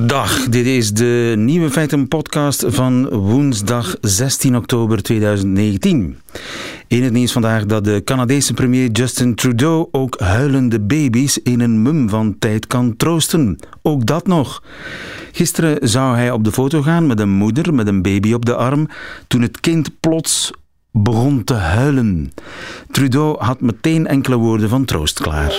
Dag, 0.00 0.48
dit 0.48 0.66
is 0.66 0.92
de 0.92 1.34
Nieuwe 1.36 1.70
Feiten 1.70 2.08
podcast 2.08 2.64
van 2.66 3.08
woensdag 3.08 3.96
16 4.00 4.56
oktober 4.56 5.02
2019. 5.02 6.18
In 6.86 7.02
het 7.02 7.12
nieuws 7.12 7.32
vandaag 7.32 7.66
dat 7.66 7.84
de 7.84 8.02
Canadese 8.04 8.54
premier 8.54 8.90
Justin 8.90 9.34
Trudeau 9.34 9.88
ook 9.90 10.20
huilende 10.20 10.80
baby's 10.80 11.38
in 11.38 11.60
een 11.60 11.82
mum 11.82 12.08
van 12.08 12.38
tijd 12.38 12.66
kan 12.66 12.96
troosten. 12.96 13.58
Ook 13.82 14.06
dat 14.06 14.26
nog. 14.26 14.62
Gisteren 15.32 15.88
zou 15.88 16.16
hij 16.16 16.30
op 16.30 16.44
de 16.44 16.52
foto 16.52 16.82
gaan 16.82 17.06
met 17.06 17.20
een 17.20 17.30
moeder 17.30 17.74
met 17.74 17.86
een 17.86 18.02
baby 18.02 18.32
op 18.32 18.44
de 18.44 18.54
arm 18.54 18.88
toen 19.26 19.42
het 19.42 19.60
kind 19.60 20.00
plots 20.00 20.50
begon 20.92 21.44
te 21.44 21.54
huilen. 21.54 22.32
Trudeau 22.90 23.36
had 23.38 23.60
meteen 23.60 24.06
enkele 24.06 24.36
woorden 24.36 24.68
van 24.68 24.84
troost 24.84 25.20
klaar. 25.20 25.52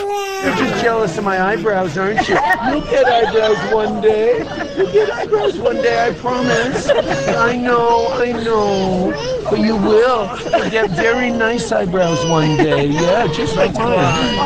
You're 0.43 0.55
just 0.55 0.81
jealous 0.81 1.17
of 1.17 1.23
my 1.23 1.37
eyebrows, 1.41 1.97
aren't 1.97 2.27
you? 2.27 2.37
You'll 2.69 2.81
get 2.81 3.05
eyebrows 3.05 3.73
one 3.73 4.01
day. 4.01 4.37
You'll 4.77 4.91
get 4.91 5.09
eyebrows 5.09 5.57
one 5.57 5.81
day, 5.81 6.07
I 6.09 6.13
promise. 6.13 6.89
I 7.37 7.55
know, 7.57 8.07
I 8.21 8.31
know. 8.31 9.13
You 9.55 9.79
will. 9.79 10.27
Get 10.69 10.89
very 10.91 11.29
nice 11.29 11.75
eyebrows 11.75 12.25
one 12.29 12.55
day. 12.55 12.87
Yeah, 12.87 13.31
just 13.33 13.55
like 13.55 13.77
mine. 13.77 14.39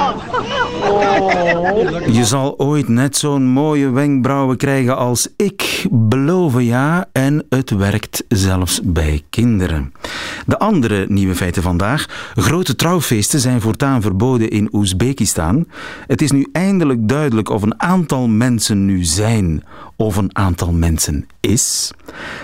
Oh. 0.83 1.17
Je 2.11 2.25
zal 2.25 2.57
ooit 2.57 2.87
net 2.87 3.17
zo'n 3.17 3.43
mooie 3.47 3.89
wenkbrauwen 3.89 4.57
krijgen 4.57 4.97
als 4.97 5.27
ik. 5.35 5.85
Beloven 5.91 6.63
ja, 6.63 7.05
en 7.11 7.45
het 7.49 7.69
werkt 7.69 8.23
zelfs 8.27 8.81
bij 8.83 9.23
kinderen. 9.29 9.93
De 10.45 10.59
andere 10.59 11.05
nieuwe 11.09 11.35
feiten 11.35 11.61
vandaag. 11.61 12.31
Grote 12.35 12.75
trouwfeesten 12.75 13.39
zijn 13.39 13.61
voortaan 13.61 14.01
verboden 14.01 14.49
in 14.49 14.69
Oezbekistan. 14.71 15.67
Het 16.07 16.21
is 16.21 16.31
nu 16.31 16.47
eindelijk 16.51 17.07
duidelijk 17.07 17.49
of 17.49 17.61
een 17.61 17.81
aantal 17.81 18.27
mensen 18.27 18.85
nu 18.85 19.03
zijn 19.03 19.63
of 19.97 20.15
een 20.15 20.35
aantal 20.35 20.71
mensen 20.71 21.27
is. 21.39 21.91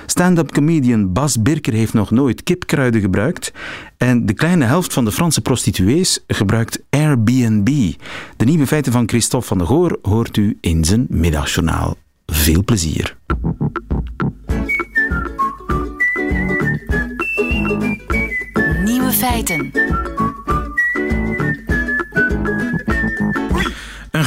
Stand-up 0.06 0.52
comedian 0.52 1.14
Bas 1.14 1.42
Birker 1.42 1.74
heeft 1.74 1.94
nog 1.94 2.12
nooit 2.12 2.44
kipkruiden 2.44 3.02
gebruikt. 3.02 3.52
En 3.98 4.26
de 4.26 4.34
kleine 4.34 4.66
helft 4.66 4.94
van 4.94 5.06
de 5.06 5.12
Franse 5.12 5.42
prostituees 5.42 6.24
gebruikt 6.28 6.84
Airbnb. 6.90 7.94
De 8.38 8.46
nieuwe 8.46 8.68
feiten 8.68 8.92
van 8.92 9.08
Christophe 9.08 9.48
van 9.48 9.58
der 9.58 9.68
Goor 9.68 9.98
hoort 10.02 10.38
u 10.38 10.58
in 10.62 10.86
zijn 10.86 11.06
middagjournaal. 11.10 11.98
Veel 12.26 12.64
plezier. 12.64 13.18
Nieuwe 18.84 19.12
feiten. 19.12 19.72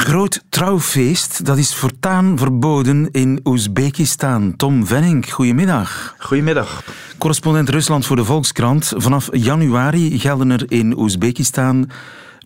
Groot 0.07 0.43
trouwfeest, 0.49 1.45
dat 1.45 1.57
is 1.57 1.75
voortaan 1.75 2.37
verboden 2.37 3.09
in 3.11 3.39
Oezbekistan. 3.43 4.55
Tom 4.55 4.85
Venning, 4.85 5.33
goedemiddag. 5.33 6.15
Goedemiddag. 6.17 6.83
Correspondent 7.17 7.69
Rusland 7.69 8.05
voor 8.05 8.15
de 8.15 8.25
Volkskrant. 8.25 8.93
Vanaf 8.95 9.29
januari 9.31 10.19
gelden 10.19 10.51
er 10.51 10.71
in 10.71 10.97
Oezbekistan 10.97 11.89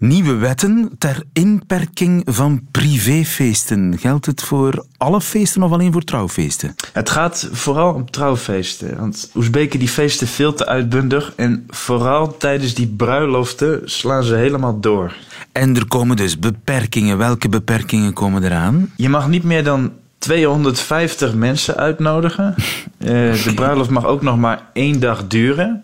nieuwe 0.02 0.36
wetten 0.36 0.92
ter 0.98 1.24
inperking 1.34 2.22
van 2.26 2.62
privéfeesten. 2.72 3.98
Geldt 4.00 4.26
het 4.26 4.44
voor 4.44 4.86
alle 4.98 5.22
feesten 5.22 5.64
of 5.64 5.72
alleen 5.72 5.92
voor 5.92 6.04
trouwfeesten? 6.04 6.76
Het 6.94 7.10
gaat 7.10 7.50
vooral 7.52 7.94
om 7.94 8.12
trouwfeesten. 8.12 8.98
Want 8.98 9.32
Oezbeken 9.36 9.80
die 9.80 9.88
feesten 9.88 10.28
veel 10.28 10.54
te 10.54 10.66
uitbundig. 10.66 11.34
En 11.36 11.66
vooral 11.68 12.38
tijdens 12.38 12.74
die 12.74 12.88
bruiloften 12.88 13.82
slaan 13.86 14.24
ze 14.24 14.36
helemaal 14.36 14.80
door. 14.80 15.16
En 15.52 15.76
er 15.76 15.88
komen 15.88 16.16
dus 16.16 16.40
beperkingen. 16.40 17.18
Welke 17.18 17.50
beperkingen 17.50 18.14
komen 18.14 18.44
eraan? 18.44 18.92
Je 18.96 19.10
mag 19.10 19.28
niet 19.28 19.44
meer 19.44 19.64
dan 19.64 19.92
250 20.18 21.34
mensen 21.34 21.76
uitnodigen. 21.76 22.56
Eh, 23.02 23.08
de 23.44 23.52
bruiloft 23.56 23.90
mag 23.90 24.06
ook 24.06 24.22
nog 24.22 24.38
maar 24.38 24.70
één 24.74 25.00
dag 25.00 25.28
duren. 25.28 25.84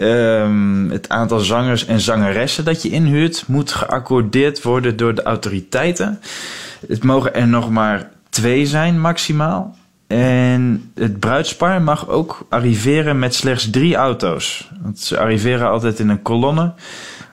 Ehm, 0.00 0.90
het 0.90 1.08
aantal 1.08 1.38
zangers 1.38 1.86
en 1.86 2.00
zangeressen 2.00 2.64
dat 2.64 2.82
je 2.82 2.90
inhuurt 2.90 3.44
moet 3.46 3.72
geaccordeerd 3.72 4.62
worden 4.62 4.96
door 4.96 5.14
de 5.14 5.22
autoriteiten. 5.22 6.20
Het 6.88 7.04
mogen 7.04 7.34
er 7.34 7.48
nog 7.48 7.70
maar 7.70 8.10
twee 8.28 8.66
zijn 8.66 9.00
maximaal. 9.00 9.76
En 10.06 10.92
het 10.94 11.18
bruidspar 11.18 11.82
mag 11.82 12.08
ook 12.08 12.46
arriveren 12.48 13.18
met 13.18 13.34
slechts 13.34 13.70
drie 13.70 13.94
auto's. 13.94 14.70
Want 14.82 14.98
ze 14.98 15.18
arriveren 15.18 15.70
altijd 15.70 15.98
in 15.98 16.08
een 16.08 16.22
kolonne. 16.22 16.72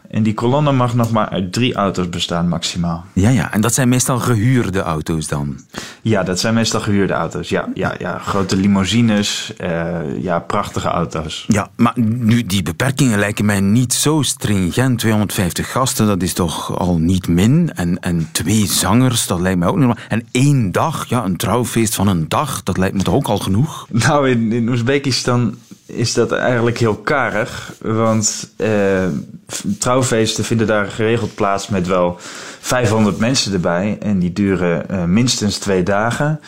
En 0.09 0.23
die 0.23 0.33
kolonne 0.33 0.71
mag 0.71 0.95
nog 0.95 1.11
maar 1.11 1.29
uit 1.29 1.53
drie 1.53 1.73
auto's 1.75 2.09
bestaan 2.09 2.47
maximaal. 2.47 3.05
Ja, 3.13 3.29
ja. 3.29 3.53
En 3.53 3.61
dat 3.61 3.73
zijn 3.73 3.89
meestal 3.89 4.19
gehuurde 4.19 4.81
auto's 4.81 5.27
dan? 5.27 5.59
Ja, 6.01 6.23
dat 6.23 6.39
zijn 6.39 6.53
meestal 6.53 6.79
gehuurde 6.79 7.13
auto's. 7.13 7.49
Ja, 7.49 7.69
ja, 7.73 7.95
ja. 7.99 8.17
grote 8.17 8.55
limousines, 8.55 9.53
eh, 9.57 10.21
ja, 10.21 10.39
prachtige 10.39 10.87
auto's. 10.87 11.45
Ja, 11.47 11.69
maar 11.75 11.93
nu, 11.95 12.45
die 12.45 12.63
beperkingen 12.63 13.19
lijken 13.19 13.45
mij 13.45 13.59
niet 13.59 13.93
zo 13.93 14.21
stringent. 14.21 14.99
250 14.99 15.71
gasten, 15.71 16.07
dat 16.07 16.21
is 16.21 16.33
toch 16.33 16.77
al 16.77 16.97
niet 16.97 17.27
min. 17.27 17.71
En, 17.73 17.99
en 17.99 18.29
twee 18.31 18.65
zangers, 18.65 19.27
dat 19.27 19.39
lijkt 19.39 19.59
mij 19.59 19.67
ook 19.67 19.77
nog. 19.77 19.97
En 20.07 20.27
één 20.31 20.71
dag, 20.71 21.05
ja, 21.09 21.25
een 21.25 21.37
trouwfeest 21.37 21.95
van 21.95 22.07
een 22.07 22.25
dag, 22.27 22.63
dat 22.63 22.77
lijkt 22.77 22.95
me 22.95 23.03
toch 23.03 23.13
ook 23.13 23.27
al 23.27 23.37
genoeg? 23.37 23.87
Nou, 23.91 24.29
in, 24.29 24.51
in 24.51 24.69
Oezbekistan 24.69 25.55
is 25.87 26.13
dat 26.13 26.31
eigenlijk 26.31 26.77
heel 26.77 26.95
karig. 26.95 27.73
Want 27.81 28.49
eh, 28.55 29.05
trouwfeesten 29.79 30.43
vinden 30.43 30.67
daar 30.67 30.85
geregeld 30.85 31.35
plaats 31.35 31.67
met 31.67 31.87
wel 31.87 32.15
500 32.59 33.17
mensen 33.17 33.53
erbij. 33.53 33.97
En 34.01 34.19
die 34.19 34.33
duren 34.33 34.89
eh, 34.89 35.03
minstens 35.03 35.57
twee 35.57 35.83
dagen. 35.83 36.39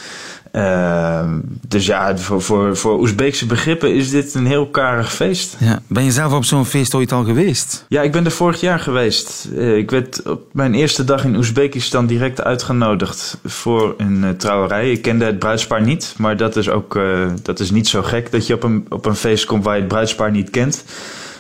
Uh, 0.52 1.34
dus 1.68 1.86
ja, 1.86 2.18
voor, 2.18 2.42
voor, 2.42 2.78
voor 2.78 3.00
Oezbeekse 3.00 3.46
begrippen 3.46 3.96
is 3.96 4.10
dit 4.10 4.34
een 4.34 4.46
heel 4.46 4.68
karig 4.68 5.14
feest. 5.14 5.56
Ja. 5.60 5.80
Ben 5.88 6.04
je 6.04 6.12
zelf 6.12 6.34
op 6.34 6.46
zo'n 6.46 6.66
feest 6.66 6.96
ooit 6.96 7.12
al 7.12 7.24
geweest? 7.24 7.86
Ja, 7.88 8.02
ik 8.02 8.12
ben 8.12 8.26
er 8.26 8.32
vorig 8.32 8.62
jaar 8.62 8.80
geweest. 8.80 9.48
Uh, 9.54 9.78
ik 9.78 9.92
werd 9.92 10.28
op 10.28 10.42
mijn 10.52 10.74
eerste 10.74 11.04
dag 11.04 11.24
in 11.24 11.36
Oezbekistan 11.36 12.06
direct 12.06 12.42
uitgenodigd 12.44 13.38
voor 13.46 13.94
een 13.98 14.24
uh, 14.24 14.30
trouwerij. 14.30 14.92
Ik 14.92 15.02
kende 15.02 15.26
het 15.26 15.40
bruidspaar 15.40 15.82
niet, 15.82 16.14
maar 16.18 16.38
dat 16.38 16.56
is 16.56 16.70
ook 16.70 17.00
dat 17.42 17.60
is 17.60 17.72
niet 17.72 17.88
zo 17.88 18.02
gek 18.02 18.32
dat 18.32 18.48
je 18.48 18.54
op 18.54 18.64
een, 18.64 18.86
op 18.90 19.06
een 19.06 19.16
feest 19.16 19.46
komt 19.46 19.64
waar 19.64 19.76
je 19.76 19.80
het 19.80 19.90
bruidspaar 19.90 20.32
niet 20.32 20.50
kent. 20.50 20.84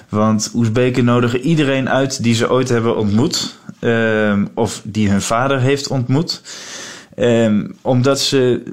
Want 0.10 0.52
Oezbeken 0.54 1.06
nodigen 1.06 1.42
iedereen 1.42 1.90
uit 1.90 2.24
die 2.24 2.36
ze 2.36 2.50
ooit 2.50 2.70
hebben 2.70 2.98
ontmoet. 2.98 3.58
Ehm, 3.80 4.46
of 4.54 4.82
die 4.84 5.10
hun 5.10 5.22
vader 5.22 5.60
heeft 5.60 5.88
ontmoet. 5.88 6.42
Um, 7.20 7.76
omdat 7.82 8.20
ze 8.20 8.64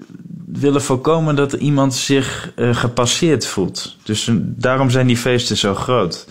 willen 0.46 0.82
voorkomen 0.82 1.36
dat 1.36 1.52
iemand 1.52 1.94
zich 1.94 2.52
uh, 2.56 2.76
gepasseerd 2.76 3.46
voelt. 3.46 3.96
Dus 4.02 4.26
uh, 4.26 4.36
daarom 4.40 4.90
zijn 4.90 5.06
die 5.06 5.16
feesten 5.16 5.56
zo 5.56 5.74
groot. 5.74 6.26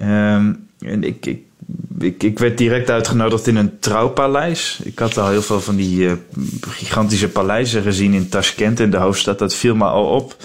Um, 0.00 0.68
en 0.80 1.04
ik, 1.04 1.26
ik, 1.98 2.22
ik, 2.22 2.38
werd 2.38 2.58
direct 2.58 2.90
uitgenodigd 2.90 3.46
in 3.46 3.56
een 3.56 3.78
trouwpaleis. 3.78 4.80
Ik 4.82 4.98
had 4.98 5.18
al 5.18 5.28
heel 5.28 5.42
veel 5.42 5.60
van 5.60 5.76
die 5.76 5.98
uh, 5.98 6.12
gigantische 6.60 7.28
paleizen 7.28 7.82
gezien 7.82 8.14
in 8.14 8.28
Tashkent, 8.28 8.80
in 8.80 8.90
de 8.90 8.96
hoofdstad. 8.96 9.38
Dat 9.38 9.54
viel 9.54 9.74
me 9.74 9.84
al 9.84 10.04
op. 10.04 10.36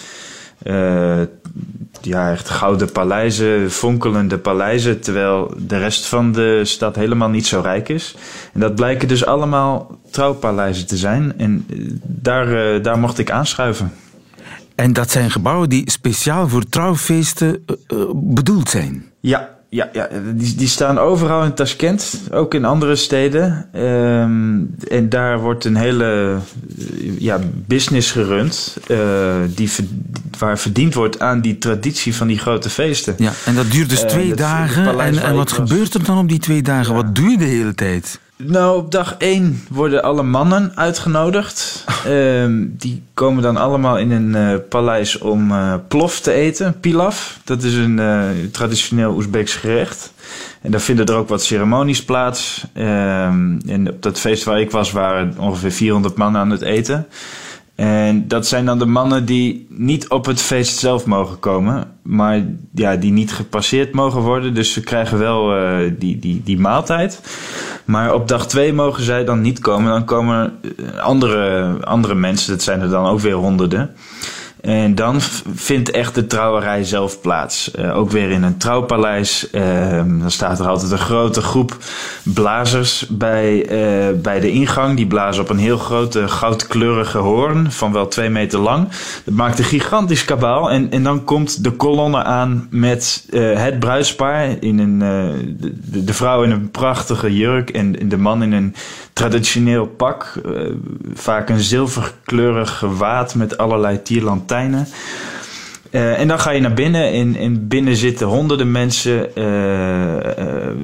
ja, 2.06 2.32
echt 2.32 2.50
gouden 2.50 2.92
paleizen, 2.92 3.72
fonkelende 3.72 4.38
paleizen, 4.38 5.00
terwijl 5.00 5.54
de 5.58 5.78
rest 5.78 6.06
van 6.06 6.32
de 6.32 6.62
stad 6.66 6.96
helemaal 6.96 7.30
niet 7.30 7.48
zo 7.48 7.60
rijk 7.60 7.90
is. 7.90 8.16
En 8.54 8.60
dat 8.60 8.76
blijken 8.76 9.08
dus 9.08 9.26
allemaal 9.26 10.00
trouwpaleizen 10.12 10.88
te 10.88 10.98
zijn. 10.98 11.34
En 11.38 11.66
daar, 12.04 12.76
uh, 12.76 12.84
daar 12.84 13.00
mocht 13.00 13.18
ik 13.18 13.32
aanschuiven. 13.32 13.92
En 14.76 14.94
dat 14.94 15.12
zijn 15.12 15.32
gebouwen 15.32 15.70
die 15.70 15.92
speciaal 15.92 16.48
voor 16.48 16.70
trouwfeesten 16.70 17.66
uh, 17.68 18.04
bedoeld 18.14 18.70
zijn? 18.70 19.06
Ja, 19.20 19.50
ja, 19.74 19.90
ja 19.94 20.10
die, 20.34 20.56
die 20.56 20.68
staan 20.68 20.98
overal 20.98 21.44
in 21.44 21.54
Tashkent, 21.54 22.22
ook 22.32 22.54
in 22.54 22.66
andere 22.66 22.96
steden. 22.96 23.66
Um, 23.76 24.76
en 24.90 25.10
daar 25.10 25.40
wordt 25.40 25.66
een 25.66 25.76
hele 25.76 26.38
ja, 27.18 27.40
business 27.68 28.12
gerund, 28.12 28.78
uh, 28.88 28.98
die, 29.56 29.70
waar 30.38 30.60
verdiend 30.60 30.94
wordt 30.94 31.20
aan 31.20 31.42
die 31.42 31.58
traditie 31.58 32.16
van 32.16 32.28
die 32.28 32.40
grote 32.40 32.70
feesten. 32.70 33.16
Ja, 33.18 33.32
en 33.46 33.56
dat 33.56 33.72
duurt 33.72 33.90
dus 33.90 34.00
twee 34.00 34.30
uh, 34.30 34.36
dagen. 34.36 35.00
En, 35.00 35.18
en 35.18 35.36
wat 35.36 35.52
gebeurt 35.52 35.94
er 35.94 36.04
dan 36.04 36.18
op 36.18 36.30
die 36.30 36.40
twee 36.40 36.62
dagen? 36.62 36.96
Ja. 36.96 37.02
Wat 37.02 37.16
doe 37.16 37.30
je 37.30 37.38
de 37.38 37.46
hele 37.46 37.76
tijd? 37.76 38.20
Nou, 38.46 38.78
op 38.78 38.92
dag 38.92 39.16
1 39.18 39.64
worden 39.70 40.04
alle 40.04 40.24
mannen 40.24 40.72
uitgenodigd. 40.76 41.86
um, 42.08 42.76
die 42.78 43.04
komen 43.14 43.44
dan 43.44 43.58
allemaal 43.58 43.98
in 43.98 44.12
een 44.12 44.36
uh, 44.36 44.60
paleis 44.70 45.18
om 45.18 45.52
uh, 45.52 45.74
plof 45.88 46.20
te 46.20 46.32
eten, 46.32 46.80
pilaf. 46.80 47.40
Dat 47.44 47.64
is 47.64 47.74
een 47.74 47.98
uh, 47.98 48.26
traditioneel 48.52 49.14
Oezbeeks 49.14 49.56
gerecht. 49.56 50.14
En 50.62 50.72
daar 50.72 50.82
vinden 50.82 51.06
er 51.06 51.16
ook 51.16 51.30
wat 51.30 51.44
ceremonies 51.44 52.04
plaats. 52.04 52.66
Um, 52.78 53.60
en 53.68 53.90
op 53.90 54.02
dat 54.02 54.20
feest 54.20 54.44
waar 54.44 54.60
ik 54.60 54.72
was 54.72 54.92
waren 54.92 55.36
ongeveer 55.38 55.72
400 55.72 56.16
mannen 56.16 56.42
aan 56.42 56.50
het 56.50 56.62
eten. 56.62 57.08
En 57.76 58.28
dat 58.28 58.48
zijn 58.48 58.66
dan 58.66 58.80
de 58.80 58.86
mannen 58.86 59.26
die 59.26 59.66
niet 59.70 60.10
op 60.10 60.26
het 60.26 60.42
feest 60.42 60.78
zelf 60.78 61.06
mogen 61.06 61.40
komen, 61.40 61.92
maar 62.02 62.46
ja, 62.74 62.96
die 62.96 63.12
niet 63.12 63.34
gepasseerd 63.34 63.94
mogen 63.94 64.22
worden. 64.22 64.54
Dus 64.54 64.74
ze 64.74 64.82
krijgen 64.82 65.18
wel 65.18 65.58
uh, 65.58 65.92
die, 66.00 66.20
die, 66.20 66.42
die 66.44 66.60
maaltijd. 66.60 67.22
Maar 67.86 68.14
op 68.14 68.28
dag 68.28 68.48
twee 68.48 68.74
mogen 68.74 69.04
zij 69.04 69.26
dan 69.26 69.42
niet 69.42 69.60
komen. 69.60 69.92
Dan 69.92 70.06
komen 70.06 70.60
andere, 71.02 71.68
andere 71.86 72.16
mensen, 72.16 72.52
dat 72.52 72.64
zijn 72.64 72.82
er 72.82 72.90
dan 72.90 73.06
ook 73.06 73.20
weer 73.20 73.34
honderden. 73.34 73.96
En 74.64 74.96
dan 74.96 75.22
vindt 75.56 75.92
echt 75.92 76.16
de 76.16 76.28
trouwerij 76.28 76.84
zelf 76.84 77.22
plaats. 77.22 77.72
Uh, 77.80 77.98
ook 77.98 78.12
weer 78.12 78.32
in 78.32 78.44
een 78.44 78.58
trouwpaleis. 78.58 79.48
Uh, 79.52 79.98
dan 79.98 80.32
staat 80.32 80.60
er 80.60 80.68
altijd 80.68 80.92
een 80.92 80.98
grote 80.98 81.42
groep 81.42 81.78
blazers 82.24 83.08
bij, 83.10 83.72
uh, 83.72 84.22
bij 84.22 84.40
de 84.40 84.52
ingang. 84.52 84.96
Die 84.96 85.08
blazen 85.08 85.44
op 85.44 85.50
een 85.50 85.58
heel 85.58 85.78
grote 85.78 86.28
goudkleurige 86.28 87.18
hoorn 87.18 87.72
van 87.72 87.92
wel 87.92 88.08
twee 88.08 88.30
meter 88.30 88.60
lang. 88.60 88.88
Dat 89.24 89.34
maakt 89.34 89.60
een 89.60 89.66
gigantisch 89.66 90.26
kabaal. 90.26 90.72
En, 90.72 90.92
en 90.92 91.04
dan 91.04 91.24
komt 91.24 91.64
de 91.64 91.72
kolonne 91.72 92.24
aan 92.24 92.68
met 92.70 93.28
het 93.56 93.80
bruidspaar. 93.80 94.56
In 94.60 94.80
een, 94.80 95.00
de, 95.60 96.04
de, 96.04 96.14
vrouw 96.14 96.44
in 96.44 96.52
een 96.52 96.72
prachtige 96.72 97.36
jurk 97.36 97.70
en, 97.70 98.10
de 98.10 98.18
man 98.18 98.44
in 98.44 98.52
een 98.52 98.76
traditioneel 99.14 99.86
pak. 99.86 100.42
vaak 101.14 101.50
een 101.50 101.60
zilverkleurig 101.60 102.78
gewaad 102.78 103.36
met 103.36 103.58
allerlei 103.58 104.02
uh, 105.92 106.20
en 106.20 106.28
dan 106.28 106.40
ga 106.40 106.52
je 106.52 106.62
naar 106.62 106.74
binnen 106.74 107.12
en, 107.12 107.36
en 107.36 107.68
binnen 107.68 107.96
zitten 107.96 108.28
honderden 108.28 108.72
mensen. 108.72 109.28
Uh, 109.36 110.16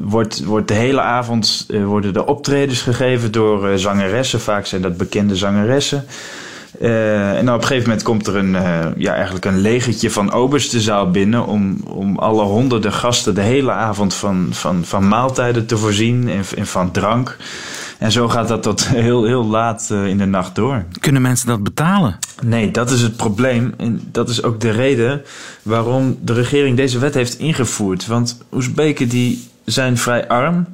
wordt, 0.01 0.43
wordt 0.43 0.67
de 0.67 0.73
hele 0.73 1.01
avond 1.01 1.67
worden 1.85 2.13
de 2.13 2.25
optredens 2.25 2.81
gegeven 2.81 3.31
door 3.31 3.77
zangeressen. 3.77 4.39
Vaak 4.39 4.65
zijn 4.65 4.81
dat 4.81 4.97
bekende 4.97 5.35
zangeressen. 5.35 6.05
en 6.79 7.45
dan 7.45 7.55
op 7.55 7.61
een 7.61 7.67
gegeven 7.67 7.89
moment 7.89 8.03
komt 8.03 8.27
er 8.27 8.35
een, 8.35 8.57
ja, 8.97 9.13
eigenlijk 9.13 9.45
een 9.45 9.59
legertje 9.59 10.11
van 10.11 10.31
obers 10.31 10.69
de 10.69 10.81
zaal 10.81 11.11
binnen 11.11 11.45
om, 11.45 11.81
om 11.87 12.17
alle 12.17 12.43
honderden 12.43 12.93
gasten 12.93 13.35
de 13.35 13.41
hele 13.41 13.71
avond 13.71 14.13
van, 14.13 14.47
van, 14.51 14.85
van 14.85 15.07
maaltijden 15.07 15.65
te 15.65 15.77
voorzien 15.77 16.29
en, 16.29 16.43
en 16.57 16.67
van 16.67 16.91
drank. 16.91 17.37
En 17.99 18.11
zo 18.11 18.27
gaat 18.27 18.47
dat 18.47 18.63
tot 18.63 18.87
heel, 19.07 19.23
heel 19.23 19.45
laat 19.45 19.89
in 19.89 20.17
de 20.17 20.25
nacht 20.25 20.55
door. 20.55 20.85
Kunnen 20.99 21.21
mensen 21.21 21.47
dat 21.47 21.63
betalen? 21.63 22.17
Nee, 22.41 22.71
dat 22.71 22.91
is 22.91 23.01
het 23.01 23.15
probleem. 23.17 23.73
En 23.77 24.01
dat 24.11 24.29
is 24.29 24.43
ook 24.43 24.59
de 24.59 24.71
reden 24.71 25.21
waarom 25.61 26.17
de 26.21 26.33
regering 26.33 26.77
deze 26.77 26.99
wet 26.99 27.13
heeft 27.13 27.39
ingevoerd. 27.39 28.07
Want 28.07 28.37
Oezbeken 28.53 29.09
die 29.09 29.47
zijn 29.65 29.97
vrij 29.97 30.27
arm 30.27 30.67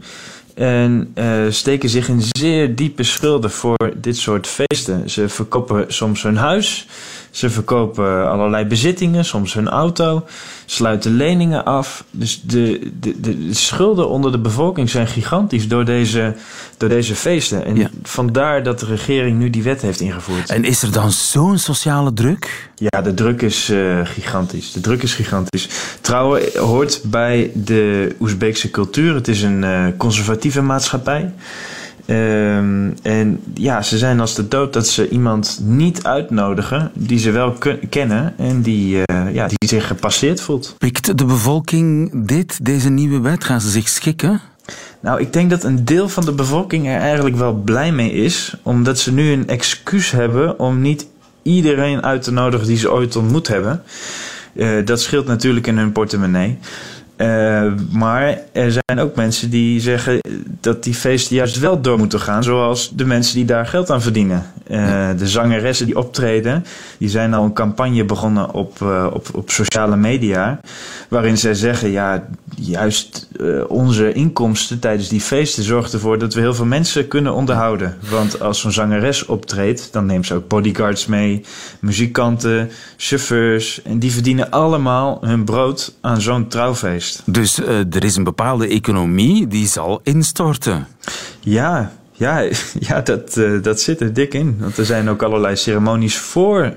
en 0.55 1.11
uh, 1.15 1.25
steken 1.49 1.89
zich 1.89 2.07
in 2.07 2.21
zeer 2.29 2.75
diepe 2.75 3.03
schulden 3.03 3.51
voor 3.51 3.93
dit 3.95 4.17
soort 4.17 4.47
feesten. 4.47 5.09
Ze 5.09 5.29
verkopen 5.29 5.85
soms 5.87 6.23
hun 6.23 6.37
huis, 6.37 6.87
ze 7.35 7.49
verkopen 7.49 8.29
allerlei 8.29 8.65
bezittingen, 8.65 9.25
soms 9.25 9.53
hun 9.53 9.69
auto, 9.69 10.25
sluiten 10.65 11.15
leningen 11.15 11.65
af. 11.65 12.03
Dus 12.11 12.41
de, 12.41 12.91
de, 12.99 13.19
de, 13.19 13.53
schulden 13.53 14.09
onder 14.09 14.31
de 14.31 14.37
bevolking 14.37 14.89
zijn 14.89 15.07
gigantisch 15.07 15.67
door 15.67 15.85
deze, 15.85 16.33
door 16.77 16.89
deze 16.89 17.15
feesten. 17.15 17.65
En 17.65 17.91
vandaar 18.03 18.63
dat 18.63 18.79
de 18.79 18.85
regering 18.85 19.39
nu 19.39 19.49
die 19.49 19.63
wet 19.63 19.81
heeft 19.81 19.99
ingevoerd. 19.99 20.49
En 20.49 20.63
is 20.63 20.81
er 20.81 20.91
dan 20.91 21.11
zo'n 21.11 21.57
sociale 21.57 22.13
druk? 22.13 22.69
Ja, 22.75 23.01
de 23.01 23.13
druk 23.13 23.41
is 23.41 23.69
uh, 23.69 23.99
gigantisch. 24.03 24.71
De 24.71 24.81
druk 24.81 25.03
is 25.03 25.13
gigantisch. 25.13 25.69
Trouwen 26.01 26.41
hoort 26.57 27.01
bij 27.03 27.51
de 27.53 28.15
Oezbeekse 28.19 28.71
cultuur. 28.71 29.15
Het 29.15 29.27
is 29.27 29.41
een 29.41 29.63
uh, 29.63 29.85
conservatieve 29.97 30.61
maatschappij. 30.61 31.33
Um, 32.07 32.93
en 33.01 33.39
ja, 33.53 33.81
ze 33.81 33.97
zijn 33.97 34.19
als 34.19 34.35
de 34.35 34.47
dood 34.47 34.73
dat 34.73 34.87
ze 34.87 35.09
iemand 35.09 35.59
niet 35.63 36.03
uitnodigen 36.03 36.91
die 36.93 37.19
ze 37.19 37.31
wel 37.31 37.57
kennen 37.89 38.33
en 38.37 38.61
die, 38.61 38.95
uh, 38.95 39.33
ja, 39.33 39.47
die 39.47 39.69
zich 39.69 39.87
gepasseerd 39.87 40.41
voelt. 40.41 40.75
Pikt 40.77 41.17
de 41.17 41.25
bevolking 41.25 42.11
dit, 42.27 42.65
deze 42.65 42.89
nieuwe 42.89 43.19
wet? 43.19 43.43
Gaan 43.43 43.61
ze 43.61 43.69
zich 43.69 43.87
schikken? 43.87 44.41
Nou, 44.99 45.19
ik 45.19 45.33
denk 45.33 45.49
dat 45.49 45.63
een 45.63 45.85
deel 45.85 46.09
van 46.09 46.25
de 46.25 46.31
bevolking 46.31 46.87
er 46.87 46.99
eigenlijk 46.99 47.35
wel 47.35 47.53
blij 47.53 47.91
mee 47.91 48.11
is, 48.11 48.55
omdat 48.63 48.99
ze 48.99 49.13
nu 49.13 49.31
een 49.31 49.47
excuus 49.47 50.11
hebben 50.11 50.59
om 50.59 50.81
niet 50.81 51.07
iedereen 51.41 52.03
uit 52.03 52.21
te 52.23 52.31
nodigen 52.31 52.67
die 52.67 52.77
ze 52.77 52.91
ooit 52.91 53.15
ontmoet 53.15 53.47
hebben. 53.47 53.83
Uh, 54.53 54.85
dat 54.85 55.01
scheelt 55.01 55.27
natuurlijk 55.27 55.67
in 55.67 55.77
hun 55.77 55.91
portemonnee. 55.91 56.57
Uh, 57.17 57.71
maar 57.91 58.39
er 58.51 58.71
zijn 58.71 58.99
ook 58.99 59.15
mensen 59.15 59.49
die 59.49 59.79
zeggen 59.79 60.19
dat 60.61 60.83
die 60.83 60.93
feesten 60.93 61.35
juist 61.35 61.59
wel 61.59 61.81
door 61.81 61.97
moeten 61.97 62.19
gaan, 62.19 62.43
zoals 62.43 62.91
de 62.95 63.05
mensen 63.05 63.35
die 63.35 63.45
daar 63.45 63.67
geld 63.67 63.91
aan 63.91 64.01
verdienen. 64.01 64.45
Uh, 64.71 65.09
de 65.17 65.27
zangeressen 65.27 65.85
die 65.85 65.97
optreden, 65.97 66.65
die 66.97 67.09
zijn 67.09 67.33
al 67.33 67.43
een 67.43 67.53
campagne 67.53 68.05
begonnen 68.05 68.53
op, 68.53 68.79
uh, 68.83 69.07
op, 69.13 69.27
op 69.33 69.49
sociale 69.49 69.95
media, 69.95 70.59
waarin 71.09 71.37
zij 71.37 71.53
zeggen, 71.53 71.91
ja, 71.91 72.27
juist 72.55 73.27
onze 73.67 74.13
inkomsten 74.13 74.79
tijdens 74.79 75.07
die 75.07 75.21
feesten 75.21 75.63
zorgt 75.63 75.93
ervoor 75.93 76.19
dat 76.19 76.33
we 76.33 76.39
heel 76.39 76.53
veel 76.53 76.65
mensen 76.65 77.07
kunnen 77.07 77.33
onderhouden. 77.33 77.97
Want 78.09 78.41
als 78.41 78.59
zo'n 78.59 78.71
zangeres 78.71 79.25
optreedt, 79.25 79.93
dan 79.93 80.05
neemt 80.05 80.25
ze 80.25 80.33
ook 80.33 80.47
bodyguards 80.47 81.05
mee, 81.05 81.45
muzikanten, 81.79 82.69
chauffeurs, 82.97 83.81
en 83.81 83.99
die 83.99 84.11
verdienen 84.11 84.51
allemaal 84.51 85.17
hun 85.21 85.43
brood 85.43 85.93
aan 86.01 86.21
zo'n 86.21 86.47
trouwfeest. 86.47 87.04
Dus 87.25 87.59
uh, 87.59 87.67
er 87.67 88.03
is 88.03 88.15
een 88.15 88.23
bepaalde 88.23 88.67
economie 88.67 89.47
die 89.47 89.67
zal 89.67 89.99
instorten. 90.03 90.87
Ja, 91.39 91.91
ja, 92.11 92.39
ja 92.87 93.01
dat, 93.01 93.37
uh, 93.37 93.63
dat 93.63 93.81
zit 93.81 94.01
er 94.01 94.13
dik 94.13 94.33
in. 94.33 94.57
Want 94.59 94.77
er 94.77 94.85
zijn 94.85 95.09
ook 95.09 95.23
allerlei 95.23 95.55
ceremonies 95.55 96.17
voor 96.17 96.73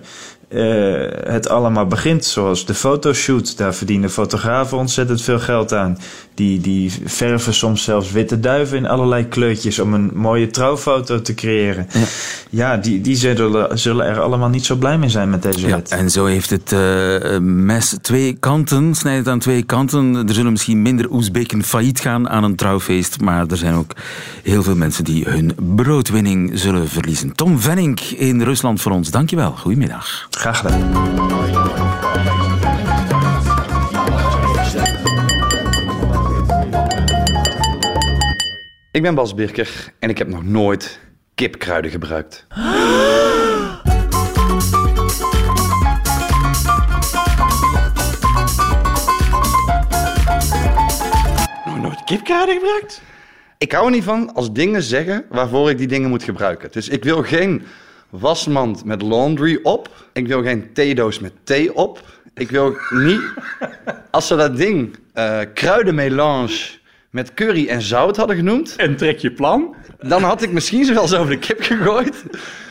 uh, 0.48 1.06
het 1.24 1.48
allemaal 1.48 1.86
begint. 1.86 2.24
Zoals 2.24 2.66
de 2.66 2.74
fotoshoot. 2.74 3.56
Daar 3.56 3.74
verdienen 3.74 4.10
fotografen 4.10 4.78
ontzettend 4.78 5.22
veel 5.22 5.38
geld 5.38 5.72
aan. 5.72 5.98
Die, 6.38 6.60
die 6.60 6.92
verven 7.04 7.54
soms 7.54 7.82
zelfs 7.82 8.10
witte 8.10 8.40
duiven 8.40 8.76
in 8.76 8.86
allerlei 8.86 9.28
kleurtjes 9.28 9.78
om 9.78 9.94
een 9.94 10.10
mooie 10.14 10.46
trouwfoto 10.46 11.22
te 11.22 11.34
creëren. 11.34 11.86
Ja, 11.92 12.06
ja 12.50 12.76
die, 12.76 13.00
die 13.00 13.16
zullen, 13.16 13.78
zullen 13.78 14.06
er 14.06 14.20
allemaal 14.20 14.48
niet 14.48 14.64
zo 14.64 14.76
blij 14.76 14.98
mee 14.98 15.08
zijn 15.08 15.30
met 15.30 15.42
deze 15.42 15.66
ja, 15.66 15.76
wet. 15.76 15.90
En 15.90 16.10
zo 16.10 16.24
heeft 16.24 16.50
het 16.50 16.72
uh, 16.72 17.38
mes 17.40 17.96
twee 18.00 18.36
kanten, 18.40 18.94
snijdt 18.94 19.18
het 19.18 19.28
aan 19.28 19.38
twee 19.38 19.62
kanten. 19.62 20.28
Er 20.28 20.34
zullen 20.34 20.52
misschien 20.52 20.82
minder 20.82 21.10
Oezbeken 21.10 21.64
failliet 21.64 22.00
gaan 22.00 22.28
aan 22.28 22.44
een 22.44 22.56
trouwfeest, 22.56 23.20
maar 23.20 23.46
er 23.46 23.56
zijn 23.56 23.74
ook 23.74 23.92
heel 24.42 24.62
veel 24.62 24.76
mensen 24.76 25.04
die 25.04 25.24
hun 25.24 25.52
broodwinning 25.76 26.50
zullen 26.54 26.88
verliezen. 26.88 27.32
Tom 27.32 27.60
Venning 27.60 28.00
in 28.00 28.42
Rusland 28.42 28.80
voor 28.80 28.92
ons, 28.92 29.10
dankjewel. 29.10 29.52
Goedemiddag. 29.52 30.26
Graag 30.30 30.58
gedaan. 30.58 32.56
Ik 38.98 39.04
ben 39.04 39.14
Bas 39.14 39.34
Birker 39.34 39.92
en 39.98 40.10
ik 40.10 40.18
heb 40.18 40.28
nog 40.28 40.44
nooit 40.44 41.00
kipkruiden 41.34 41.90
gebruikt. 41.90 42.46
Nog 51.66 51.80
nooit 51.80 52.04
kipkruiden 52.04 52.54
gebruikt? 52.54 53.02
Ik 53.58 53.72
hou 53.72 53.84
er 53.84 53.90
niet 53.90 54.04
van 54.04 54.34
als 54.34 54.52
dingen 54.52 54.82
zeggen 54.82 55.24
waarvoor 55.28 55.70
ik 55.70 55.78
die 55.78 55.88
dingen 55.88 56.08
moet 56.08 56.22
gebruiken. 56.22 56.68
Dus 56.72 56.88
ik 56.88 57.04
wil 57.04 57.22
geen 57.22 57.62
wasmand 58.10 58.84
met 58.84 59.02
laundry 59.02 59.58
op. 59.62 60.08
Ik 60.12 60.26
wil 60.26 60.42
geen 60.42 60.72
theedoos 60.72 61.18
met 61.18 61.32
thee 61.44 61.74
op. 61.74 62.20
Ik 62.34 62.50
wil 62.50 62.76
niet... 62.90 63.22
Als 64.10 64.26
ze 64.26 64.36
dat 64.36 64.56
ding 64.56 64.96
uh, 65.14 65.40
kruidenmelange 65.54 66.76
met 67.18 67.34
curry 67.34 67.68
en 67.68 67.82
zout 67.82 68.16
hadden 68.16 68.36
genoemd... 68.36 68.76
En 68.76 68.96
trek 68.96 69.18
je 69.18 69.32
plan? 69.32 69.74
Dan 70.00 70.22
had 70.22 70.42
ik 70.42 70.52
misschien 70.52 70.84
ze 70.84 70.92
wel 70.92 71.02
eens 71.02 71.14
over 71.14 71.30
de 71.30 71.38
kip 71.38 71.62
gegooid. 71.62 72.22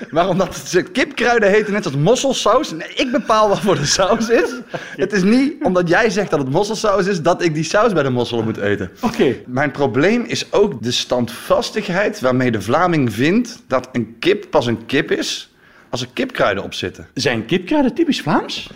Maar 0.09 0.29
omdat 0.29 0.71
het 0.71 0.91
kipkruiden 0.91 1.49
heten 1.49 1.73
net 1.73 1.85
als 1.85 1.95
mosselsaus... 1.95 2.71
Nee, 2.71 2.93
ik 2.95 3.11
bepaal 3.11 3.49
wat 3.49 3.59
voor 3.59 3.75
de 3.75 3.85
saus 3.85 4.29
is. 4.29 4.53
Het 4.95 5.13
is 5.13 5.23
niet 5.23 5.63
omdat 5.63 5.89
jij 5.89 6.09
zegt 6.09 6.29
dat 6.29 6.39
het 6.39 6.51
mosselsaus 6.51 7.07
is... 7.07 7.21
dat 7.21 7.43
ik 7.43 7.53
die 7.53 7.63
saus 7.63 7.93
bij 7.93 8.03
de 8.03 8.09
mosselen 8.09 8.43
moet 8.43 8.57
eten. 8.57 8.91
Oké. 9.01 9.35
Mijn 9.45 9.71
probleem 9.71 10.23
is 10.23 10.53
ook 10.53 10.83
de 10.83 10.91
standvastigheid... 10.91 12.19
waarmee 12.19 12.51
de 12.51 12.61
Vlaming 12.61 13.13
vindt 13.13 13.63
dat 13.67 13.89
een 13.91 14.15
kip 14.19 14.45
pas 14.49 14.65
een 14.65 14.85
kip 14.85 15.11
is... 15.11 15.53
als 15.89 16.01
er 16.01 16.07
kipkruiden 16.13 16.63
op 16.63 16.73
zitten. 16.73 17.07
Zijn 17.13 17.45
kipkruiden 17.45 17.93
typisch 17.93 18.21
Vlaams? 18.21 18.69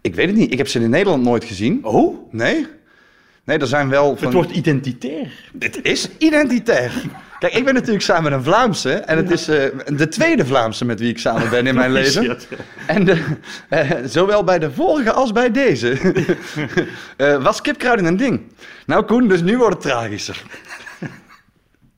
Ik 0.00 0.14
weet 0.14 0.26
het 0.26 0.36
niet. 0.36 0.52
Ik 0.52 0.58
heb 0.58 0.68
ze 0.68 0.80
in 0.80 0.90
Nederland 0.90 1.22
nooit 1.22 1.44
gezien. 1.44 1.84
Oh? 1.84 2.32
Nee. 2.32 2.66
Nee, 3.44 3.58
er 3.58 3.66
zijn 3.66 3.88
wel... 3.88 4.16
Van... 4.16 4.24
Het 4.24 4.34
wordt 4.34 4.50
identitair. 4.50 5.32
Dit 5.52 5.82
is 5.82 6.08
identitair. 6.18 6.92
Kijk, 7.38 7.54
ik 7.56 7.64
ben 7.64 7.74
natuurlijk 7.74 8.04
samen 8.04 8.22
met 8.22 8.32
een 8.32 8.42
Vlaamse. 8.42 8.92
En 8.92 9.16
het 9.16 9.30
is 9.30 9.48
uh, 9.48 9.64
de 9.86 10.08
tweede 10.08 10.46
Vlaamse 10.46 10.84
met 10.84 11.00
wie 11.00 11.10
ik 11.10 11.18
samen 11.18 11.50
ben 11.50 11.66
in 11.66 11.74
mijn 11.74 11.92
leven. 12.02 12.38
En 12.86 13.04
de, 13.04 13.24
uh, 13.70 13.90
zowel 14.04 14.44
bij 14.44 14.58
de 14.58 14.70
vorige 14.70 15.12
als 15.12 15.32
bij 15.32 15.50
deze 15.50 15.98
uh, 17.16 17.42
was 17.42 17.60
kipkruiden 17.60 18.04
een 18.04 18.16
ding. 18.16 18.40
Nou 18.86 19.04
Koen, 19.04 19.28
dus 19.28 19.42
nu 19.42 19.58
wordt 19.58 19.74
het 19.74 19.82
tragischer. 19.82 20.42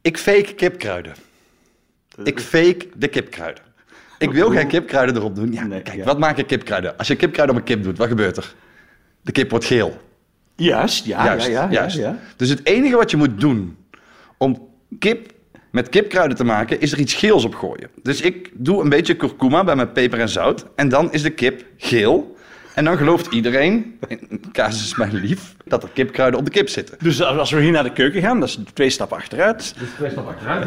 ik 0.02 0.18
fake 0.18 0.54
kipkruiden. 0.54 1.14
Ik 2.22 2.40
fake 2.40 2.88
de 2.94 3.08
kipkruiden. 3.08 3.62
Ik 4.18 4.32
wil 4.32 4.50
geen 4.50 4.68
kipkruiden 4.68 5.16
erop 5.16 5.34
doen. 5.34 5.52
Ja, 5.52 5.64
Nee, 5.64 5.82
kijk, 5.82 5.96
ja. 5.96 6.04
wat 6.04 6.18
maken 6.18 6.46
kipkruiden? 6.46 6.96
Als 6.96 7.08
je 7.08 7.16
kipkruiden 7.16 7.56
op 7.56 7.62
een 7.62 7.66
kip 7.68 7.82
doet, 7.82 7.98
wat 7.98 8.08
gebeurt 8.08 8.36
er? 8.36 8.54
De 9.22 9.32
kip 9.32 9.50
wordt 9.50 9.64
geel. 9.64 10.00
Juist, 10.56 11.04
ja, 11.04 11.24
juist, 11.24 11.46
ja, 11.46 11.52
ja, 11.52 11.70
juist. 11.70 11.96
ja, 11.96 12.02
ja. 12.02 12.18
Dus 12.36 12.48
het 12.48 12.66
enige 12.66 12.96
wat 12.96 13.10
je 13.10 13.16
moet 13.16 13.40
doen 13.40 13.76
om 14.38 14.68
kip 14.98 15.34
met 15.70 15.88
kipkruiden 15.88 16.36
te 16.36 16.44
maken, 16.44 16.80
is 16.80 16.92
er 16.92 16.98
iets 16.98 17.14
geels 17.14 17.44
op 17.44 17.54
gooien. 17.54 17.88
Dus 18.02 18.20
ik 18.20 18.50
doe 18.54 18.82
een 18.82 18.88
beetje 18.88 19.14
kurkuma 19.14 19.64
bij 19.64 19.76
mijn 19.76 19.92
peper 19.92 20.20
en 20.20 20.28
zout. 20.28 20.66
En 20.76 20.88
dan 20.88 21.12
is 21.12 21.22
de 21.22 21.30
kip 21.30 21.64
geel. 21.76 22.36
En 22.74 22.84
dan 22.84 22.96
gelooft 22.96 23.32
iedereen, 23.32 23.98
in 24.08 24.42
casus 24.52 24.96
mijn 24.96 25.14
lief, 25.14 25.54
dat 25.64 25.82
er 25.82 25.88
kipkruiden 25.92 26.38
op 26.38 26.44
de 26.44 26.50
kip 26.50 26.68
zitten. 26.68 26.96
Dus 27.00 27.22
als 27.22 27.50
we 27.50 27.60
hier 27.60 27.70
naar 27.70 27.82
de 27.82 27.92
keuken 27.92 28.20
gaan, 28.22 28.40
dat 28.40 28.48
is 28.48 28.58
twee 28.72 28.90
stappen 28.90 29.16
achteruit. 29.16 29.74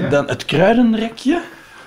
Dan 0.10 0.28
het 0.28 0.46
kruidenrekje. 0.46 1.42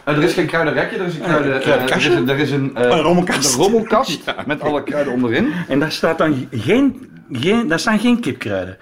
er 0.05 0.23
is 0.23 0.33
geen 0.33 0.47
kruidenrekje, 0.47 0.99
er 0.99 1.07
is 1.07 1.15
een 1.15 1.21
kruiden, 1.21 1.61
kruidenkastje? 1.61 2.11
er 2.11 2.15
is 2.15 2.21
een, 2.21 2.29
er 2.29 2.39
is 2.39 2.51
een, 2.51 2.77
eh, 2.77 2.83
Een 2.91 3.01
rommelkast. 3.01 3.55
een 3.55 3.61
rommelkast 3.61 4.21
met 4.47 4.61
alle 4.61 4.83
kruiden 4.83 5.13
onderin. 5.13 5.53
En 5.69 5.79
daar, 5.79 5.93
staat 5.93 6.19
dan 6.19 6.49
geen, 6.51 7.11
geen, 7.31 7.69
daar 7.69 7.79
staan 7.79 7.99
geen 7.99 8.21
kipkruiden. 8.21 8.77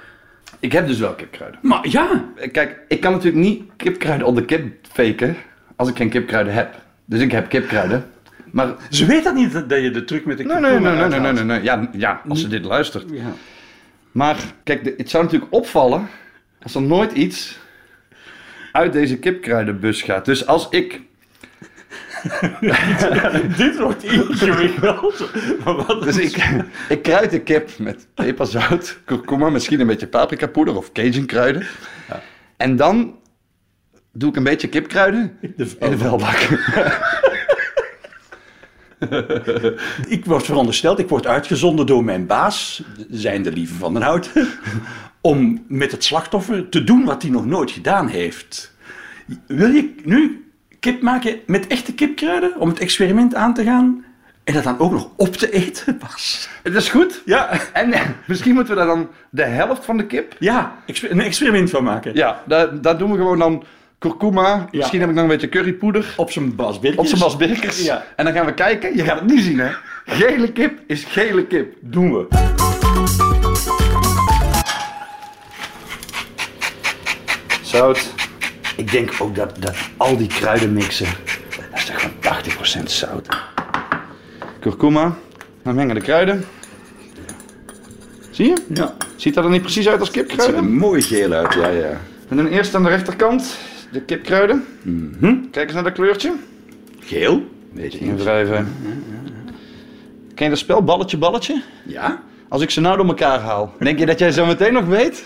Ik 0.58 0.72
heb 0.72 0.86
dus 0.86 0.98
wel 0.98 1.14
kipkruiden. 1.14 1.60
Maar 1.62 1.88
ja, 1.88 2.24
Kijk, 2.52 2.80
ik 2.88 3.00
kan 3.00 3.12
natuurlijk 3.12 3.42
niet 3.42 3.62
kipkruiden 3.76 4.26
op 4.26 4.34
de 4.36 4.44
kip 4.44 4.86
faken 4.92 5.36
als 5.76 5.88
ik 5.88 5.96
geen 5.96 6.10
kipkruiden 6.10 6.54
heb. 6.54 6.74
Dus 7.04 7.20
ik 7.20 7.32
heb 7.32 7.48
kipkruiden. 7.48 8.04
Maar 8.50 8.74
ze 8.90 9.06
weet 9.06 9.24
dat 9.24 9.34
niet, 9.34 9.52
dat 9.52 9.82
je 9.82 9.90
de 9.90 10.04
truc 10.04 10.24
met 10.24 10.38
de 10.38 10.44
Nee, 10.44 10.60
nee, 10.60 10.78
nee, 10.78 10.94
nee, 10.94 11.08
nee, 11.08 11.20
nee, 11.20 11.32
nee, 11.32 11.44
nee. 11.44 11.62
Ja, 11.62 11.88
ja, 11.92 12.22
als 12.28 12.40
ze 12.40 12.48
dit 12.48 12.64
luistert. 12.64 13.04
Ja. 13.10 13.32
Maar 14.12 14.36
kijk, 14.64 14.94
het 14.96 15.10
zou 15.10 15.24
natuurlijk 15.24 15.54
opvallen 15.54 16.08
als 16.62 16.74
er 16.74 16.82
nooit 16.82 17.12
iets 17.12 17.58
uit 18.72 18.92
deze 18.92 19.18
kipkruidenbus 19.18 20.02
gaat. 20.02 20.24
Dus 20.24 20.46
als 20.46 20.68
ik, 20.68 21.00
Dit 23.56 23.78
wordt 23.78 24.04
ingewikkeld. 24.04 25.30
Maar 25.64 25.74
wat 25.74 26.02
dus 26.02 26.16
ik, 26.16 26.62
ik 26.88 27.02
kruid 27.02 27.30
de 27.30 27.40
kip 27.40 27.78
met 27.78 28.06
peperzout, 28.14 28.98
kurkuma, 29.04 29.50
misschien 29.50 29.80
een 29.80 29.86
beetje 29.86 30.06
paprikapoeder 30.06 30.76
of 30.76 30.92
cajun 30.92 31.26
kruiden. 31.26 31.66
En 32.56 32.76
dan 32.76 33.14
doe 34.12 34.30
ik 34.30 34.36
een 34.36 34.42
beetje 34.42 34.68
kipkruiden 34.68 35.36
in 35.40 35.54
de 35.56 35.98
vuilbak. 35.98 36.38
Ik 40.08 40.24
word 40.24 40.44
verondersteld, 40.44 40.98
ik 40.98 41.08
word 41.08 41.26
uitgezonden 41.26 41.86
door 41.86 42.04
mijn 42.04 42.26
baas, 42.26 42.82
zijn 43.10 43.42
de 43.42 43.52
lieve 43.52 43.74
van 43.74 43.92
den 43.92 44.02
Hout, 44.02 44.30
om 45.20 45.64
met 45.68 45.92
het 45.92 46.04
slachtoffer 46.04 46.68
te 46.68 46.84
doen 46.84 47.04
wat 47.04 47.22
hij 47.22 47.30
nog 47.30 47.46
nooit 47.46 47.70
gedaan 47.70 48.08
heeft. 48.08 48.74
Wil 49.46 49.70
je 49.70 49.94
nu 50.04 50.49
kip 50.80 51.02
maken 51.02 51.40
met 51.46 51.66
echte 51.66 51.94
kipkruiden, 51.94 52.56
om 52.58 52.68
het 52.68 52.78
experiment 52.78 53.34
aan 53.34 53.54
te 53.54 53.64
gaan 53.64 54.04
en 54.44 54.56
dat 54.56 54.64
dan 54.64 54.78
ook 54.78 54.92
nog 54.92 55.10
op 55.16 55.36
te 55.36 55.50
eten, 55.52 55.98
Bas? 55.98 56.48
Het 56.62 56.74
is 56.74 56.88
goed. 56.88 57.22
Ja, 57.24 57.50
En 57.72 57.92
eh, 57.92 58.00
misschien 58.26 58.54
moeten 58.54 58.74
we 58.74 58.78
daar 58.78 58.88
dan 58.88 59.08
de 59.30 59.42
helft 59.42 59.84
van 59.84 59.96
de 59.96 60.06
kip 60.06 60.36
ja 60.38 60.76
een 60.86 61.20
experiment 61.20 61.70
van 61.70 61.84
maken. 61.84 62.14
Ja, 62.14 62.42
daar, 62.46 62.80
daar 62.80 62.98
doen 62.98 63.10
we 63.10 63.16
gewoon 63.16 63.38
dan 63.38 63.64
kurkuma. 63.98 64.68
Misschien 64.70 65.00
heb 65.00 65.08
ik 65.08 65.14
nog 65.14 65.24
een 65.24 65.30
beetje 65.30 65.48
currypoeder. 65.48 66.14
Op 66.16 66.30
zijn 66.30 66.54
Bas 66.54 66.78
Birkjes. 66.78 67.00
Op 67.00 67.06
zijn 67.06 67.20
Bas 67.20 67.36
Birkers. 67.36 67.84
Ja. 67.84 68.04
En 68.16 68.24
dan 68.24 68.34
gaan 68.34 68.46
we 68.46 68.54
kijken. 68.54 68.96
Je 68.96 69.04
gaat 69.04 69.20
het 69.20 69.28
nu 69.30 69.40
zien, 69.40 69.58
hè. 69.58 69.70
Gele 70.04 70.52
kip 70.52 70.78
is 70.86 71.04
gele 71.04 71.46
kip. 71.46 71.74
Doen 71.80 72.12
we. 72.12 72.26
Zout. 77.62 78.14
Ik 78.80 78.90
denk 78.90 79.12
ook 79.18 79.34
dat, 79.34 79.52
dat 79.58 79.74
al 79.96 80.16
die 80.16 80.26
kruidenmixen... 80.26 81.06
Dat 81.70 81.78
is 81.78 81.84
toch 81.84 82.00
gewoon 82.00 82.82
80% 82.82 82.84
zout. 82.84 83.28
Kurkuma. 84.60 85.16
Dan 85.62 85.74
mengen 85.74 85.94
de 85.94 86.00
kruiden. 86.00 86.44
Zie 88.30 88.46
je? 88.46 88.62
Ja. 88.74 88.94
Ziet 89.16 89.34
dat 89.34 89.44
er 89.44 89.50
niet 89.50 89.62
precies 89.62 89.88
uit 89.88 90.00
als 90.00 90.08
Het 90.08 90.16
ziet 90.16 90.28
er 90.28 90.36
kipkruiden? 90.36 90.76
mooi 90.76 91.02
geel 91.02 91.32
uit, 91.32 91.54
ja, 91.54 91.68
ja. 91.68 92.00
En 92.28 92.36
dan 92.36 92.46
eerst 92.46 92.74
aan 92.74 92.82
de 92.82 92.88
rechterkant 92.88 93.58
de 93.92 94.00
kipkruiden. 94.00 94.64
Kijk 95.50 95.64
eens 95.64 95.74
naar 95.74 95.84
dat 95.84 95.92
kleurtje. 95.92 96.32
Geel? 97.00 97.44
Weet 97.72 97.92
je 97.92 98.00
niet. 98.00 98.08
Invrijven. 98.08 98.74
Ken 100.34 100.44
je 100.44 100.50
dat 100.50 100.58
spel? 100.58 100.84
Balletje, 100.84 101.16
balletje? 101.16 101.62
Ja? 101.86 102.22
Als 102.50 102.62
ik 102.62 102.70
ze 102.70 102.80
nou 102.80 102.96
door 102.96 103.06
elkaar 103.06 103.38
haal, 103.40 103.74
denk 103.78 103.98
je 103.98 104.06
dat 104.06 104.18
jij 104.18 104.32
zo 104.32 104.46
meteen 104.46 104.72
nog 104.72 104.84
weet? 104.86 105.24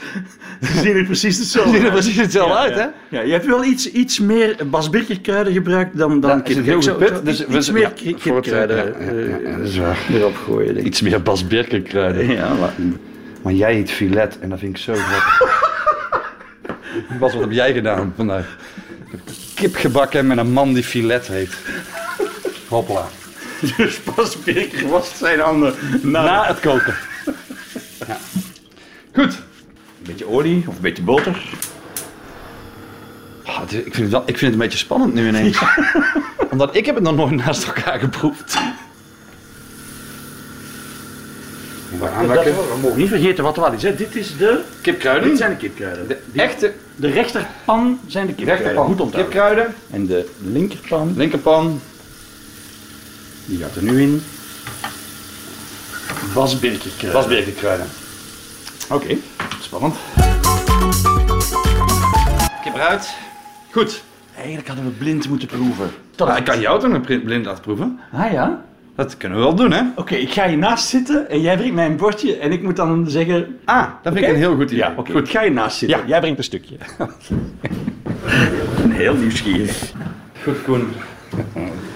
Ze 0.63 0.79
zien 0.79 0.97
er 0.97 1.05
precies 1.05 1.35
Ze 1.37 1.41
hetzelfde 1.43 1.71
zien 1.71 1.81
er 1.81 1.91
uit. 1.91 2.01
precies 2.01 2.17
hetzelfde 2.21 2.53
Ja, 2.55 2.61
uit, 2.61 2.75
ja. 2.77 2.93
hè? 3.09 3.17
Ja, 3.17 3.23
je 3.23 3.33
hebt 3.33 3.47
wel 3.47 3.65
iets, 3.65 3.91
iets 3.91 4.19
meer 4.19 4.57
Bas 4.71 4.91
Birker 4.91 5.21
kruiden 5.21 5.53
gebruikt 5.53 5.99
dan, 5.99 6.21
dan 6.21 6.39
Dat 6.39 6.49
is 6.49 6.57
een 6.57 6.65
heel 6.65 6.83
goed 6.83 6.97
punt. 6.99 7.25
Dus 7.25 7.47
iets 7.47 7.67
we- 7.67 7.73
meer 7.73 7.83
ja, 8.03 8.13
kipkruiden 8.23 8.77
ja, 8.77 8.83
ja, 9.13 9.21
ja, 9.21 9.39
eh, 9.51 9.57
dat 9.59 9.67
is 9.69 9.77
waar. 9.77 9.99
erop 10.13 10.37
gooien. 10.47 10.75
Denk. 10.75 10.87
Iets 10.87 11.01
meer 11.01 11.23
Bas 11.23 11.47
Birker 11.47 11.81
kruiden. 11.83 12.31
Ja, 12.31 12.55
maar 12.55 12.73
Maar 13.43 13.53
jij 13.53 13.77
eet 13.79 13.91
filet 13.91 14.39
en 14.41 14.49
dat 14.49 14.59
vind 14.59 14.77
ik 14.77 14.83
zo 14.83 14.95
grappig. 14.95 15.63
Bas, 17.21 17.33
wat 17.33 17.43
heb 17.43 17.53
jij 17.53 17.73
gedaan 17.73 18.13
vandaag? 18.17 18.57
Kip 19.55 19.75
gebakken 19.77 20.27
met 20.27 20.39
een 20.39 20.53
man 20.53 20.73
die 20.73 20.85
filet 20.85 21.27
heet. 21.27 21.57
Hopla. 22.69 23.07
dus 23.77 24.01
Birker 24.45 24.89
was 24.89 25.19
zijn 25.19 25.41
handen 25.41 25.75
na, 26.03 26.25
Na 26.25 26.47
het 26.47 26.61
koken. 26.61 26.95
Ja. 28.07 28.17
Goed. 29.15 29.33
een 29.35 30.07
beetje 30.07 30.29
olie 30.29 30.65
of 30.67 30.75
een 30.75 30.81
beetje 30.81 31.03
boter. 31.03 31.43
Ah, 33.45 33.61
is- 33.69 33.73
ik, 33.75 33.83
vind 33.95 33.97
het 33.97 34.11
wel, 34.11 34.21
ik 34.21 34.39
vind 34.39 34.41
het 34.41 34.53
een 34.53 34.59
beetje 34.59 34.79
spannend 34.79 35.15
nu 35.15 35.29
ineens. 35.29 35.59
Omdat 36.51 36.77
ik 36.77 36.87
heb 36.87 36.95
het 36.95 37.05
nog 37.05 37.15
nooit 37.17 37.31
naast 37.45 37.65
elkaar 37.65 37.99
geproefd. 37.99 38.57
Dat, 42.01 42.45
we 42.45 42.79
mogen 42.83 42.99
niet 42.99 43.09
vergeten 43.09 43.45
wat 43.45 43.57
er 43.57 43.63
wat 43.63 43.73
is. 43.73 43.83
Hè. 43.83 43.95
Dit 43.95 44.17
is 44.17 44.37
de... 44.37 44.61
Kipkruiden. 44.81 45.29
Dit 45.29 45.39
zijn 45.39 45.51
de 45.51 45.57
kipkruiden. 45.57 46.09
De, 46.09 46.19
die- 46.33 46.43
Echte 46.43 46.73
de 46.97 47.09
rechterpan 47.11 48.01
zijn 48.07 48.27
de 48.27 48.33
kipkruiden. 48.35 48.67
rechterpan. 48.67 48.93
Goed 48.97 49.01
onthouden. 49.05 49.33
Kipkruiden. 49.33 49.75
En 49.91 50.07
de 50.07 50.29
linkerpan, 50.39 51.13
Linkerpan. 51.17 51.81
die 53.45 53.59
gaat 53.59 53.77
er 53.77 53.83
nu 53.83 54.03
in. 54.03 54.23
Bas 56.35 56.59
Birker 56.59 56.91
kruiden. 56.99 57.13
Bas 57.13 57.27
Birker 57.27 57.53
kruiden. 57.53 57.87
Oké, 58.91 59.17
spannend. 59.61 59.95
Kip 62.63 62.75
eruit. 62.75 63.15
Goed. 63.71 64.03
Eigenlijk 64.37 64.67
hadden 64.67 64.85
we 64.85 64.91
blind 64.91 65.29
moeten 65.29 65.49
proeven. 65.49 65.91
Nou, 66.17 66.37
ik 66.37 66.45
kan 66.45 66.61
jou 66.61 66.81
toch 66.81 66.93
een 66.93 67.23
blind 67.25 67.45
laten 67.45 67.63
proeven? 67.63 68.01
Ah 68.13 68.33
ja? 68.33 68.65
Dat 68.97 69.17
kunnen 69.17 69.39
we 69.39 69.45
wel 69.45 69.55
doen, 69.55 69.73
hè? 69.73 69.83
Oké, 69.97 70.15
ik 70.15 70.33
ga 70.33 70.49
hiernaast 70.49 70.89
zitten 70.89 71.31
en 71.31 71.41
jij 71.41 71.57
brengt 71.57 71.75
mij 71.75 71.87
een 71.87 71.97
bordje 71.97 72.37
en 72.37 72.53
ik 72.53 72.63
moet 72.63 72.77
dan 72.77 73.11
zeggen... 73.11 73.59
Ah, 73.65 73.89
dat 74.03 74.13
vind 74.13 74.25
ik 74.25 74.31
een 74.33 74.39
heel 74.39 74.55
goed 74.55 74.71
idee. 74.71 74.77
Ja, 74.77 74.95
oké. 74.97 75.19
Ik 75.19 75.31
ga 75.31 75.43
hiernaast 75.43 75.77
zitten. 75.77 75.99
Ja. 75.99 76.05
Jij 76.07 76.21
brengt 76.21 76.39
een 76.39 76.45
stukje. 76.45 76.75
ik 77.63 78.77
ben 78.77 78.91
heel 78.91 79.15
nieuwsgierig. 79.15 79.93
Goed, 80.43 80.63
Koen. 80.63 80.93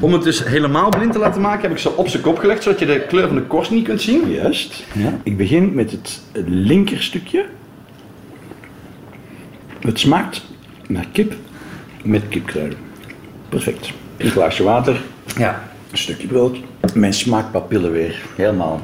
Om 0.00 0.12
het 0.12 0.22
dus 0.22 0.44
helemaal 0.44 0.88
blind 0.88 1.12
te 1.12 1.18
laten 1.18 1.40
maken, 1.40 1.62
heb 1.62 1.70
ik 1.70 1.78
ze 1.78 1.96
op 1.96 2.08
zijn 2.08 2.22
kop 2.22 2.38
gelegd, 2.38 2.62
zodat 2.62 2.78
je 2.78 2.86
de 2.86 3.04
kleur 3.08 3.26
van 3.26 3.36
de 3.36 3.42
korst 3.42 3.70
niet 3.70 3.84
kunt 3.84 4.00
zien. 4.02 4.30
Juist. 4.30 4.84
Ja. 4.94 5.18
Ik 5.22 5.36
begin 5.36 5.74
met 5.74 5.90
het 5.90 6.22
linkerstukje. 6.46 7.44
Het 9.80 9.98
smaakt 9.98 10.44
naar 10.88 11.06
kip 11.12 11.34
met 12.04 12.22
kipkruiden. 12.28 12.78
Perfect. 13.48 13.92
Een 14.16 14.30
glaasje 14.30 14.62
water, 14.62 15.00
Ja. 15.36 15.62
een 15.90 15.98
stukje 15.98 16.26
brood. 16.26 16.58
Mijn 16.94 17.12
smaakpapillen 17.14 17.92
weer 17.92 18.22
helemaal 18.36 18.80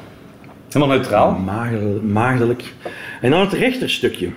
Helemaal 0.68 0.96
neutraal. 0.96 1.32
maagdel- 1.38 2.00
maagdelijk. 2.02 2.72
En 3.20 3.30
dan 3.30 3.40
het 3.40 3.52
rechterstukje. 3.52 4.28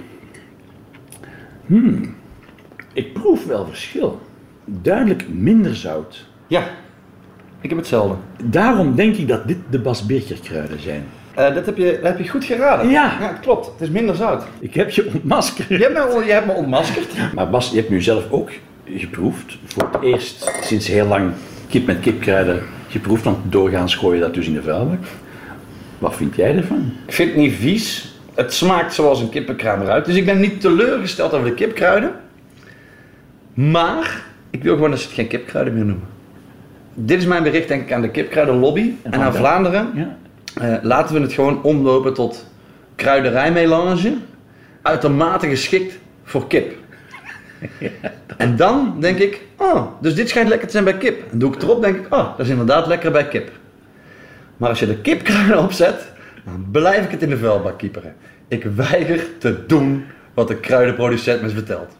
Hmm. 1.66 2.16
Ik 2.94 3.14
proef 3.14 3.46
wel 3.46 3.66
verschil. 3.66 4.22
Duidelijk 4.66 5.26
minder 5.30 5.76
zout. 5.76 6.26
Ja. 6.50 6.64
Ik 7.62 7.70
heb 7.70 7.78
hetzelfde. 7.78 8.16
Daarom 8.44 8.96
denk 8.96 9.16
ik 9.16 9.28
dat 9.28 9.48
dit 9.48 9.58
de 9.70 9.80
Bas 9.80 10.06
kruiden 10.44 10.82
zijn. 10.82 11.06
Eh, 11.36 11.54
dat, 11.54 11.66
heb 11.66 11.78
je, 11.78 12.00
dat 12.02 12.12
heb 12.12 12.20
je 12.20 12.30
goed 12.30 12.44
geraden. 12.44 12.90
Ja. 12.90 13.18
Ja, 13.20 13.28
het 13.28 13.40
klopt. 13.40 13.66
Het 13.66 13.82
is 13.82 13.90
minder 13.90 14.16
zout. 14.16 14.44
Ik 14.60 14.74
heb 14.74 14.90
je 14.90 15.12
ontmaskerd. 15.14 15.68
Je 15.68 15.78
hebt 15.78 15.94
me, 15.94 16.26
je 16.26 16.32
hebt 16.32 16.46
me 16.46 16.54
ontmaskerd. 16.54 17.08
Maar 17.36 17.50
Bas, 17.50 17.70
je 17.70 17.76
hebt 17.76 17.90
nu 17.90 18.02
zelf 18.02 18.32
ook 18.32 18.50
geproefd. 18.86 19.58
Voor 19.66 19.90
het 19.92 20.02
eerst 20.02 20.52
sinds 20.62 20.88
heel 20.88 21.06
lang 21.06 21.32
kip 21.70 21.86
met 21.86 22.00
kipkruiden 22.00 22.64
geproefd. 22.88 23.24
Want 23.24 23.38
doorgaans 23.52 23.96
gooi 23.96 24.16
je 24.18 24.24
dat 24.24 24.34
dus 24.34 24.48
in 24.48 24.54
de 24.54 24.62
vuilbak. 24.62 25.04
Wat 25.98 26.16
vind 26.16 26.36
jij 26.36 26.56
ervan? 26.56 26.94
Ik 27.06 27.14
vind 27.14 27.30
het 27.30 27.38
niet 27.38 27.54
vies. 27.54 28.14
Het 28.36 28.54
smaakt 28.54 28.94
zoals 28.94 29.22
een 29.22 29.30
kippenkraam 29.30 29.82
eruit. 29.82 30.06
Dus 30.06 30.16
ik 30.16 30.26
ben 30.26 30.40
niet 30.40 30.62
teleurgesteld 30.62 31.34
over 31.34 31.48
de 31.48 31.54
kipkruiden. 31.54 32.12
Maar 33.54 34.24
ik 34.50 34.64
wil 34.64 34.74
gewoon 34.74 34.90
dat 34.90 35.00
ze 35.00 35.06
het 35.06 35.16
geen 35.16 35.28
kipkruiden 35.28 35.74
meer 35.74 35.86
noemen. 35.86 36.08
Dit 37.02 37.18
is 37.20 37.26
mijn 37.26 37.44
bericht 37.44 37.68
denk 37.68 37.82
ik 37.82 37.94
aan 37.94 38.02
de 38.02 38.10
kipkruidenlobby 38.10 38.94
en, 39.02 39.14
van 39.14 39.22
aan 39.22 39.32
de- 39.32 39.38
Vlaanderen. 39.38 39.92
Ja. 39.96 40.18
Eh, 40.62 40.84
laten 40.84 41.16
we 41.16 41.22
het 41.22 41.34
gewoon 41.34 41.64
omlopen 41.64 42.14
tot 42.14 42.46
kruiderijmelange. 42.96 44.14
Uitermate 44.82 45.48
geschikt 45.48 45.98
voor 46.24 46.48
kip. 46.48 46.74
En 48.38 48.56
dan 48.56 48.96
denk 49.00 49.18
ik, 49.20 49.42
oh, 49.58 49.86
dus 50.02 50.16
dit 50.16 50.30
schijnt 50.30 50.50
lekker 50.50 50.68
te 50.68 50.74
zijn 50.74 50.84
bij 50.84 50.98
kip. 50.98 51.32
En 51.32 51.40
doe 51.40 51.54
ik 51.54 51.62
erop, 51.62 51.82
denk 51.82 51.96
ik, 51.96 52.14
oh, 52.14 52.38
dat 52.38 52.46
is 52.46 52.50
inderdaad 52.50 52.88
lekker 52.88 53.12
bij 53.12 53.28
kip. 53.28 53.52
Maar 54.58 54.70
als 54.70 54.80
je 54.80 54.86
de 54.88 54.98
kipkruiden 55.02 55.60
opzet, 55.60 56.12
dan 56.46 56.68
blijf 56.72 57.06
ik 57.06 57.12
het 57.12 57.22
in 57.22 57.30
de 57.30 57.38
vuilbak 57.38 57.78
kieperen. 57.78 58.16
Ik 58.48 58.64
weiger 58.76 59.26
te 59.38 59.66
doen 59.66 60.06
wat 60.34 60.48
de 60.48 60.56
kruidenproducent 60.56 61.42
me 61.42 61.50
vertelt. 61.50 61.98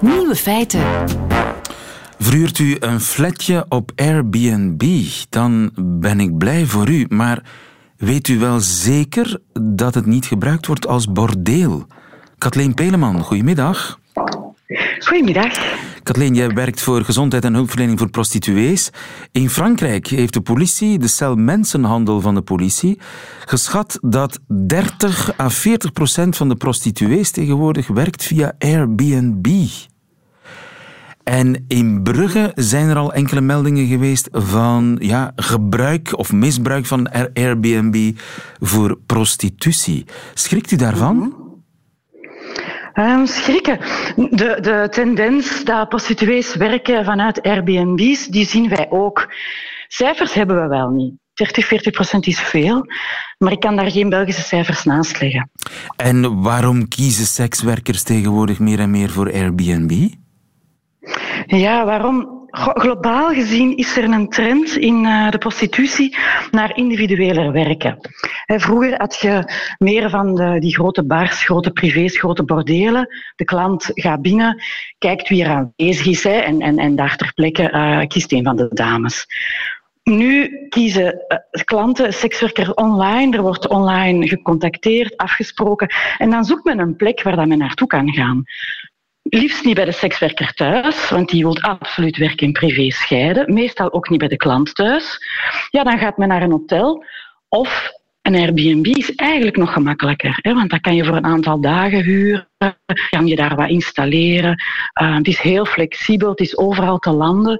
Nieuwe 0.00 0.34
feiten. 0.34 0.80
Verhuurt 2.26 2.58
u 2.58 2.76
een 2.80 3.00
flatje 3.00 3.66
op 3.68 3.92
Airbnb, 3.94 5.04
dan 5.28 5.70
ben 5.80 6.20
ik 6.20 6.38
blij 6.38 6.64
voor 6.64 6.88
u. 6.88 7.06
Maar 7.08 7.42
weet 7.96 8.28
u 8.28 8.38
wel 8.38 8.60
zeker 8.60 9.40
dat 9.60 9.94
het 9.94 10.06
niet 10.06 10.26
gebruikt 10.26 10.66
wordt 10.66 10.86
als 10.86 11.12
bordeel? 11.12 11.86
Kathleen 12.38 12.74
Peleman, 12.74 13.20
goedemiddag. 13.20 14.00
Goedemiddag. 14.98 15.58
Kathleen, 16.02 16.34
jij 16.34 16.48
werkt 16.48 16.80
voor 16.80 17.04
gezondheid 17.04 17.44
en 17.44 17.54
hulpverlening 17.54 17.98
voor 17.98 18.10
prostituees. 18.10 18.90
In 19.32 19.50
Frankrijk 19.50 20.06
heeft 20.06 20.32
de 20.32 20.40
politie, 20.40 20.98
de 20.98 21.08
cel 21.08 21.34
mensenhandel 21.34 22.20
van 22.20 22.34
de 22.34 22.42
politie, 22.42 22.98
geschat 23.44 23.98
dat 24.02 24.40
30 24.66 25.38
à 25.40 25.48
40 25.48 25.92
procent 25.92 26.36
van 26.36 26.48
de 26.48 26.56
prostituees 26.56 27.30
tegenwoordig 27.30 27.86
werkt 27.86 28.24
via 28.24 28.52
Airbnb. 28.58 29.46
En 31.28 31.64
in 31.68 32.02
Brugge 32.02 32.52
zijn 32.54 32.88
er 32.88 32.96
al 32.96 33.12
enkele 33.12 33.40
meldingen 33.40 33.86
geweest 33.86 34.28
van 34.32 34.96
ja, 35.00 35.32
gebruik 35.36 36.18
of 36.18 36.32
misbruik 36.32 36.86
van 36.86 37.10
Airbnb 37.34 38.18
voor 38.60 38.98
prostitutie. 39.06 40.04
Schrikt 40.34 40.70
u 40.70 40.76
daarvan? 40.76 41.34
Um, 42.94 43.26
schrikken. 43.26 43.78
De, 44.16 44.58
de 44.60 44.86
tendens 44.90 45.64
dat 45.64 45.88
prostituees 45.88 46.54
werken 46.54 47.04
vanuit 47.04 47.42
Airbnb's, 47.42 48.26
die 48.26 48.46
zien 48.46 48.68
wij 48.68 48.86
ook. 48.90 49.32
Cijfers 49.88 50.34
hebben 50.34 50.62
we 50.62 50.68
wel 50.68 50.88
niet. 50.88 51.14
30, 51.34 51.66
40 51.66 51.92
procent 51.92 52.26
is 52.26 52.40
veel, 52.40 52.86
maar 53.38 53.52
ik 53.52 53.60
kan 53.60 53.76
daar 53.76 53.90
geen 53.90 54.08
Belgische 54.08 54.42
cijfers 54.42 54.84
naast 54.84 55.20
leggen. 55.20 55.50
En 55.96 56.42
waarom 56.42 56.88
kiezen 56.88 57.26
sekswerkers 57.26 58.02
tegenwoordig 58.02 58.58
meer 58.58 58.78
en 58.78 58.90
meer 58.90 59.10
voor 59.10 59.32
Airbnb? 59.32 60.08
Ja, 61.46 61.84
waarom? 61.84 62.34
Globaal 62.50 63.32
gezien 63.32 63.76
is 63.76 63.96
er 63.96 64.04
een 64.04 64.28
trend 64.28 64.76
in 64.76 65.04
uh, 65.04 65.30
de 65.30 65.38
prostitutie 65.38 66.16
naar 66.50 66.76
individueler 66.76 67.52
werken. 67.52 67.98
vroeger 68.46 68.98
had 68.98 69.18
je 69.20 69.52
meer 69.78 70.10
van 70.10 70.58
die 70.60 70.74
grote 70.74 71.04
bars, 71.04 71.44
grote 71.44 71.70
privés, 71.70 72.18
grote 72.18 72.44
bordelen. 72.44 73.08
De 73.34 73.44
klant 73.44 73.90
gaat 73.94 74.22
binnen, 74.22 74.62
kijkt 74.98 75.28
wie 75.28 75.44
er 75.44 75.50
aanwezig 75.50 76.06
is 76.06 76.24
en, 76.24 76.60
en, 76.60 76.78
en 76.78 76.96
daar 76.96 77.16
ter 77.16 77.32
plekke 77.34 77.72
uh, 77.72 78.06
kiest 78.06 78.32
een 78.32 78.44
van 78.44 78.56
de 78.56 78.68
dames. 78.72 79.26
Nu 80.02 80.66
kiezen 80.68 81.24
uh, 81.28 81.64
klanten 81.64 82.12
sekswerkers 82.12 82.74
online. 82.74 83.36
Er 83.36 83.42
wordt 83.42 83.68
online 83.68 84.28
gecontacteerd, 84.28 85.16
afgesproken. 85.16 85.90
En 86.18 86.30
dan 86.30 86.44
zoekt 86.44 86.64
men 86.64 86.78
een 86.78 86.96
plek 86.96 87.22
waar 87.22 87.36
dat 87.36 87.46
men 87.46 87.58
naartoe 87.58 87.86
kan 87.86 88.12
gaan. 88.12 88.44
Liefst 89.28 89.64
niet 89.64 89.74
bij 89.74 89.84
de 89.84 89.92
sekswerker 89.92 90.52
thuis, 90.54 91.10
want 91.10 91.28
die 91.28 91.42
wil 91.42 91.56
absoluut 91.60 92.16
werk 92.16 92.40
in 92.40 92.52
privé 92.52 92.90
scheiden. 92.90 93.54
Meestal 93.54 93.92
ook 93.92 94.08
niet 94.08 94.18
bij 94.18 94.28
de 94.28 94.36
klant 94.36 94.74
thuis. 94.74 95.18
Ja, 95.70 95.84
dan 95.84 95.98
gaat 95.98 96.16
men 96.16 96.28
naar 96.28 96.42
een 96.42 96.50
hotel 96.50 97.04
of 97.48 97.92
een 98.22 98.34
Airbnb 98.34 98.86
is 98.86 99.14
eigenlijk 99.14 99.56
nog 99.56 99.72
gemakkelijker, 99.72 100.38
hè, 100.40 100.54
want 100.54 100.70
dat 100.70 100.80
kan 100.80 100.94
je 100.94 101.04
voor 101.04 101.16
een 101.16 101.24
aantal 101.24 101.60
dagen 101.60 102.02
huren, 102.02 102.48
kan 103.10 103.26
je 103.26 103.36
daar 103.36 103.56
wat 103.56 103.68
installeren. 103.68 104.62
Uh, 105.02 105.16
het 105.16 105.26
is 105.26 105.38
heel 105.38 105.64
flexibel, 105.64 106.30
het 106.30 106.40
is 106.40 106.56
overal 106.56 106.98
te 106.98 107.10
landen. 107.10 107.58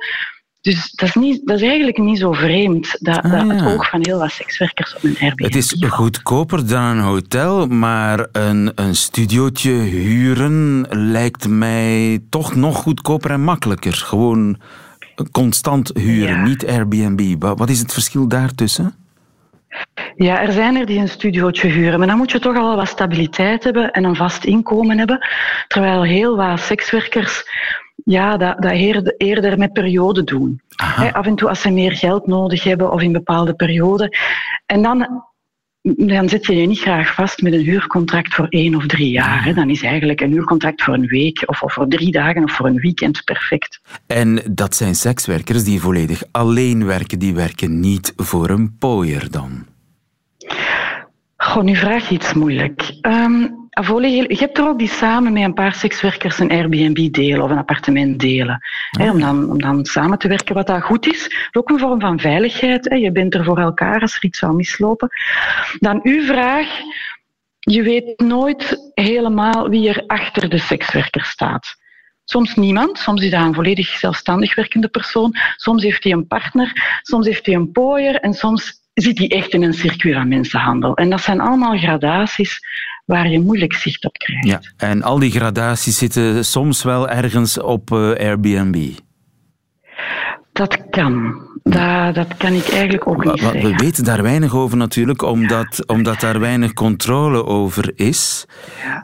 Dus 0.66 0.90
dat 0.90 1.08
is, 1.08 1.14
niet, 1.14 1.46
dat 1.46 1.56
is 1.56 1.66
eigenlijk 1.66 1.98
niet 1.98 2.18
zo 2.18 2.32
vreemd, 2.32 2.96
dat, 3.00 3.22
ah, 3.22 3.30
dat 3.30 3.48
het 3.48 3.62
oog 3.66 3.88
van 3.88 4.00
heel 4.02 4.18
wat 4.18 4.30
sekswerkers 4.30 4.96
op 4.96 5.02
een 5.02 5.16
Airbnb 5.20 5.44
Het 5.44 5.56
is 5.56 5.76
goedkoper 5.88 6.66
dan 6.68 6.82
een 6.82 6.98
hotel, 6.98 7.66
maar 7.66 8.26
een, 8.32 8.72
een 8.74 8.94
studiootje 8.94 9.70
huren 9.70 10.86
lijkt 10.90 11.48
mij 11.48 12.18
toch 12.30 12.54
nog 12.54 12.76
goedkoper 12.76 13.30
en 13.30 13.40
makkelijker. 13.40 13.92
Gewoon 13.92 14.60
constant 15.32 15.90
huren, 15.94 16.42
niet 16.42 16.66
Airbnb. 16.66 17.34
Wat 17.38 17.70
is 17.70 17.78
het 17.78 17.92
verschil 17.92 18.28
daartussen? 18.28 18.94
Ja, 20.16 20.42
er 20.42 20.52
zijn 20.52 20.76
er 20.76 20.86
die 20.86 20.98
een 20.98 21.08
studiootje 21.08 21.68
huren, 21.68 21.98
maar 21.98 22.08
dan 22.08 22.16
moet 22.16 22.30
je 22.30 22.38
toch 22.38 22.56
al 22.56 22.76
wat 22.76 22.88
stabiliteit 22.88 23.64
hebben 23.64 23.90
en 23.90 24.04
een 24.04 24.16
vast 24.16 24.44
inkomen 24.44 24.98
hebben. 24.98 25.26
Terwijl 25.68 26.02
heel 26.02 26.36
wat 26.36 26.60
sekswerkers 26.60 27.44
ja, 28.08 28.36
dat, 28.36 28.62
dat 28.62 28.72
eerder 29.16 29.58
met 29.58 29.72
periode 29.72 30.24
doen. 30.24 30.60
af 31.12 31.26
en 31.26 31.34
toe 31.34 31.48
als 31.48 31.60
ze 31.60 31.70
meer 31.70 31.92
geld 31.92 32.26
nodig 32.26 32.62
hebben 32.62 32.92
of 32.92 33.02
in 33.02 33.12
bepaalde 33.12 33.54
perioden. 33.54 34.16
En 34.66 34.82
dan, 34.82 35.22
dan 35.82 36.28
zet 36.28 36.46
je 36.46 36.56
je 36.56 36.66
niet 36.66 36.80
graag 36.80 37.14
vast 37.14 37.42
met 37.42 37.52
een 37.52 37.64
huurcontract 37.64 38.34
voor 38.34 38.46
één 38.48 38.74
of 38.74 38.86
drie 38.86 39.10
jaar. 39.10 39.54
Dan 39.54 39.70
is 39.70 39.82
eigenlijk 39.82 40.20
een 40.20 40.30
huurcontract 40.30 40.82
voor 40.82 40.94
een 40.94 41.06
week 41.06 41.42
of, 41.46 41.62
of 41.62 41.72
voor 41.72 41.88
drie 41.88 42.10
dagen 42.10 42.44
of 42.44 42.52
voor 42.52 42.66
een 42.66 42.80
weekend 42.80 43.24
perfect. 43.24 43.80
En 44.06 44.42
dat 44.50 44.74
zijn 44.74 44.94
sekswerkers 44.94 45.64
die 45.64 45.80
volledig 45.80 46.22
alleen 46.30 46.86
werken, 46.86 47.18
die 47.18 47.34
werken 47.34 47.80
niet 47.80 48.12
voor 48.16 48.50
een 48.50 48.76
pooier 48.78 49.30
dan? 49.30 49.66
Goh, 51.36 51.62
nu 51.62 51.76
vraag 51.76 52.08
je 52.08 52.14
iets 52.14 52.32
moeilijk. 52.32 52.98
Um, 53.02 53.65
je 53.82 54.36
hebt 54.38 54.58
er 54.58 54.68
ook 54.68 54.78
die 54.78 54.88
samen 54.88 55.32
met 55.32 55.42
een 55.42 55.54
paar 55.54 55.74
sekswerkers 55.74 56.38
een 56.38 56.50
Airbnb 56.50 57.12
delen 57.12 57.42
of 57.42 57.50
een 57.50 57.58
appartement 57.58 58.18
delen. 58.18 58.58
Hè, 58.90 59.10
om, 59.10 59.20
dan, 59.20 59.50
om 59.50 59.60
dan 59.60 59.84
samen 59.84 60.18
te 60.18 60.28
werken, 60.28 60.54
wat 60.54 60.66
dat 60.66 60.82
goed 60.82 61.06
is. 61.06 61.48
Ook 61.52 61.70
een 61.70 61.78
vorm 61.78 62.00
van 62.00 62.20
veiligheid. 62.20 62.90
Hè. 62.90 62.96
Je 62.96 63.12
bent 63.12 63.34
er 63.34 63.44
voor 63.44 63.58
elkaar 63.58 64.00
als 64.00 64.14
er 64.14 64.24
iets 64.24 64.38
zou 64.38 64.54
mislopen. 64.54 65.08
Dan 65.78 66.00
uw 66.02 66.22
vraag. 66.22 66.68
Je 67.58 67.82
weet 67.82 68.20
nooit 68.20 68.90
helemaal 68.94 69.68
wie 69.68 69.88
er 69.88 70.04
achter 70.06 70.48
de 70.48 70.58
sekswerker 70.58 71.24
staat. 71.24 71.76
Soms 72.24 72.54
niemand, 72.54 72.98
soms 72.98 73.22
is 73.22 73.30
dat 73.30 73.40
een 73.40 73.54
volledig 73.54 73.88
zelfstandig 73.88 74.54
werkende 74.54 74.88
persoon, 74.88 75.36
soms 75.56 75.82
heeft 75.82 76.04
hij 76.04 76.12
een 76.12 76.26
partner, 76.26 77.00
soms 77.02 77.26
heeft 77.26 77.46
hij 77.46 77.54
een 77.54 77.72
pooier 77.72 78.14
en 78.14 78.34
soms 78.34 78.72
zit 78.94 79.18
hij 79.18 79.28
echt 79.28 79.52
in 79.52 79.62
een 79.62 79.74
circuit 79.74 80.14
van 80.14 80.28
mensenhandel. 80.28 80.94
En 80.94 81.10
dat 81.10 81.20
zijn 81.20 81.40
allemaal 81.40 81.78
gradaties 81.78 82.60
waar 83.06 83.28
je 83.28 83.40
moeilijk 83.40 83.72
zicht 83.72 84.04
op 84.04 84.12
krijgt. 84.18 84.46
Ja, 84.46 84.60
en 84.76 85.02
al 85.02 85.18
die 85.18 85.30
gradaties 85.30 85.98
zitten 85.98 86.44
soms 86.44 86.82
wel 86.82 87.08
ergens 87.08 87.60
op 87.60 87.90
uh, 87.90 87.98
Airbnb. 87.98 88.90
Dat 90.52 90.90
kan. 90.90 91.44
Dat, 91.62 92.14
dat 92.14 92.36
kan 92.36 92.52
ik 92.52 92.68
eigenlijk 92.68 93.06
ook 93.08 93.24
niet 93.24 93.40
zeggen. 93.40 93.62
We 93.62 93.76
weten 93.76 94.04
daar 94.04 94.22
weinig 94.22 94.54
over 94.54 94.76
natuurlijk, 94.76 95.22
omdat, 95.22 95.86
omdat 95.86 96.20
daar 96.20 96.40
weinig 96.40 96.72
controle 96.72 97.44
over 97.44 97.92
is. 97.94 98.46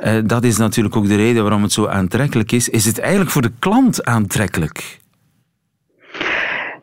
Uh, 0.04 0.18
dat 0.24 0.44
is 0.44 0.56
natuurlijk 0.56 0.96
ook 0.96 1.08
de 1.08 1.16
reden 1.16 1.42
waarom 1.42 1.62
het 1.62 1.72
zo 1.72 1.86
aantrekkelijk 1.86 2.52
is. 2.52 2.68
Is 2.68 2.84
het 2.84 2.98
eigenlijk 2.98 3.30
voor 3.30 3.42
de 3.42 3.52
klant 3.58 4.04
aantrekkelijk? 4.04 5.00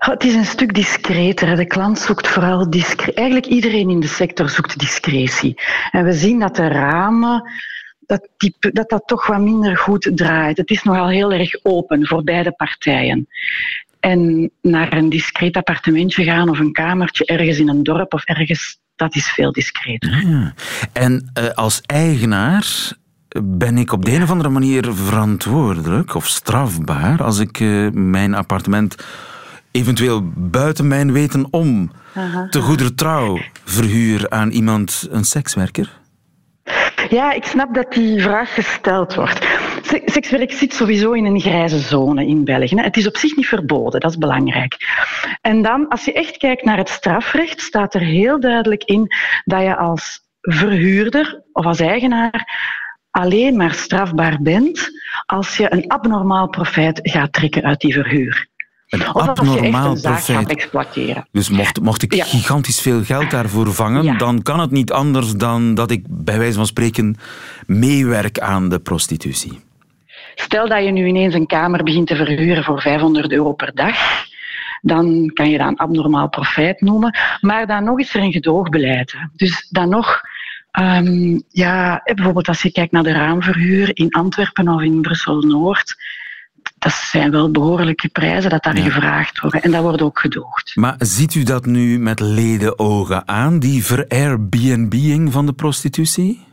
Het 0.09 0.23
is 0.23 0.35
een 0.35 0.45
stuk 0.45 0.73
discreter. 0.73 1.55
De 1.55 1.65
klant 1.65 1.99
zoekt 1.99 2.27
vooral 2.27 2.69
discretie. 2.69 3.13
Eigenlijk 3.13 3.47
iedereen 3.47 3.89
in 3.89 3.99
de 3.99 4.07
sector 4.07 4.49
zoekt 4.49 4.79
discretie. 4.79 5.61
En 5.91 6.05
we 6.05 6.13
zien 6.13 6.39
dat 6.39 6.55
de 6.55 6.67
ramen 6.67 7.51
dat, 7.99 8.27
die, 8.37 8.55
dat 8.59 8.89
dat 8.89 9.03
toch 9.05 9.27
wat 9.27 9.39
minder 9.39 9.77
goed 9.77 10.11
draait. 10.15 10.57
Het 10.57 10.69
is 10.69 10.83
nogal 10.83 11.09
heel 11.09 11.33
erg 11.33 11.63
open 11.63 12.07
voor 12.07 12.23
beide 12.23 12.51
partijen. 12.51 13.27
En 13.99 14.51
naar 14.61 14.93
een 14.93 15.09
discreet 15.09 15.55
appartementje 15.55 16.23
gaan 16.23 16.49
of 16.49 16.59
een 16.59 16.71
kamertje 16.71 17.25
ergens 17.25 17.59
in 17.59 17.69
een 17.69 17.83
dorp 17.83 18.13
of 18.13 18.23
ergens, 18.23 18.79
dat 18.95 19.15
is 19.15 19.29
veel 19.29 19.51
discreter. 19.51 20.27
Ja. 20.27 20.53
En 20.93 21.31
uh, 21.39 21.49
als 21.49 21.81
eigenaar 21.81 22.91
ben 23.43 23.77
ik 23.77 23.91
op 23.91 24.05
de 24.05 24.11
een 24.11 24.23
of 24.23 24.31
andere 24.31 24.49
manier 24.49 24.93
verantwoordelijk 24.93 26.15
of 26.15 26.27
strafbaar 26.27 27.23
als 27.23 27.39
ik 27.39 27.59
uh, 27.59 27.91
mijn 27.91 28.33
appartement 28.33 28.95
eventueel 29.79 30.31
buiten 30.35 30.87
mijn 30.87 31.11
weten 31.11 31.47
om 31.51 31.91
te 32.49 32.61
goeder 32.61 32.95
trouw 32.95 33.39
verhuur 33.63 34.29
aan 34.29 34.49
iemand, 34.49 35.07
een 35.11 35.23
sekswerker? 35.23 35.99
Ja, 37.09 37.31
ik 37.31 37.43
snap 37.43 37.73
dat 37.73 37.93
die 37.93 38.21
vraag 38.21 38.53
gesteld 38.53 39.15
wordt. 39.15 39.47
Sekswerk 40.05 40.51
zit 40.51 40.73
sowieso 40.73 41.11
in 41.11 41.25
een 41.25 41.39
grijze 41.39 41.79
zone 41.79 42.25
in 42.25 42.43
België. 42.43 42.75
Het 42.75 42.97
is 42.97 43.07
op 43.07 43.17
zich 43.17 43.35
niet 43.35 43.47
verboden, 43.47 43.99
dat 43.99 44.11
is 44.11 44.17
belangrijk. 44.17 44.77
En 45.41 45.61
dan, 45.61 45.87
als 45.87 46.05
je 46.05 46.13
echt 46.13 46.37
kijkt 46.37 46.63
naar 46.63 46.77
het 46.77 46.89
strafrecht, 46.89 47.61
staat 47.61 47.93
er 47.93 48.01
heel 48.01 48.39
duidelijk 48.39 48.83
in 48.83 49.07
dat 49.45 49.61
je 49.61 49.77
als 49.77 50.19
verhuurder 50.41 51.43
of 51.51 51.65
als 51.65 51.79
eigenaar 51.79 52.47
alleen 53.11 53.57
maar 53.57 53.73
strafbaar 53.73 54.37
bent 54.41 54.89
als 55.25 55.57
je 55.57 55.73
een 55.73 55.87
abnormaal 55.87 56.49
profijt 56.49 56.99
gaat 57.03 57.33
trekken 57.33 57.63
uit 57.63 57.79
die 57.79 57.93
verhuur. 57.93 58.48
Een 58.89 59.07
of 59.07 59.13
als 59.15 59.25
je 59.25 59.31
echt 59.43 59.49
abnormaal 59.49 59.91
een 59.91 60.17
zaak 60.19 60.49
exploiteren. 60.49 61.27
Dus 61.31 61.49
mocht, 61.49 61.81
mocht 61.81 62.01
ik 62.01 62.13
Ja. 62.13 62.23
gigantisch 62.25 62.81
veel 62.81 63.03
geld 63.03 63.31
daarvoor 63.31 63.73
vangen, 63.73 64.03
Ja. 64.03 64.17
dan 64.17 64.41
kan 64.41 64.59
het 64.59 64.71
niet 64.71 64.91
anders 64.91 65.33
dan 65.35 65.73
dat 65.73 65.91
ik 65.91 66.03
bij 66.07 66.37
wijze 66.37 66.53
van 66.57 66.65
spreken 66.65 67.15
meewerk 67.65 68.39
aan 68.39 68.69
de 68.69 68.79
prostitutie. 68.79 69.59
Stel 70.35 70.67
dat 70.67 70.83
je 70.83 70.91
nu 70.91 71.05
ineens 71.05 71.33
een 71.33 71.45
kamer 71.47 71.83
begint 71.83 72.07
te 72.07 72.15
verhuren 72.15 72.63
voor 72.63 72.81
500 72.81 73.31
euro 73.31 73.53
per 73.53 73.71
dag, 73.73 73.95
dan 74.81 75.31
kan 75.33 75.49
je 75.49 75.57
dat 75.57 75.67
een 75.67 75.77
abnormaal 75.77 76.29
profijt 76.29 76.81
noemen. 76.81 77.17
Maar 77.41 77.67
dan 77.67 77.83
nog 77.83 77.99
is 77.99 78.15
er 78.15 78.21
een 78.21 78.31
gedoogbeleid. 78.31 79.15
Dus 79.35 79.67
dan 79.69 79.89
nog, 79.89 80.21
ehm, 80.71 81.39
ja, 81.49 82.01
eh, 82.03 82.15
bijvoorbeeld 82.15 82.47
als 82.47 82.61
je 82.61 82.71
kijkt 82.71 82.91
naar 82.91 83.03
de 83.03 83.11
raamverhuur 83.11 83.89
in 83.93 84.11
Antwerpen 84.11 84.67
of 84.67 84.81
in 84.81 85.01
Brussel-Noord, 85.01 85.95
dat 86.79 86.91
zijn 86.93 87.31
wel 87.31 87.51
behoorlijke 87.51 88.07
prijzen 88.07 88.49
dat 88.49 88.63
daar 88.63 88.77
Ja. 88.77 88.83
gevraagd 88.83 89.39
worden. 89.39 89.61
En 89.61 89.71
dat 89.71 89.81
wordt 89.81 90.01
ook 90.01 90.19
gedoogd. 90.19 90.75
Maar 90.75 90.95
ziet 90.97 91.35
u 91.35 91.43
dat 91.43 91.65
nu 91.65 91.99
met 91.99 92.19
ledenogen 92.19 93.27
aan, 93.27 93.59
die 93.59 93.85
ver-Airbnb'ing 93.85 95.31
van 95.31 95.45
de 95.45 95.53
prostitutie? 95.53 96.47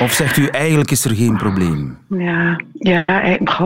Of 0.00 0.12
zegt 0.12 0.36
u 0.36 0.46
eigenlijk 0.46 0.90
is 0.90 1.04
er 1.04 1.14
geen 1.14 1.36
probleem? 1.36 1.98
Ja, 2.08 2.60
ja 2.72 3.04
eh, 3.04 3.60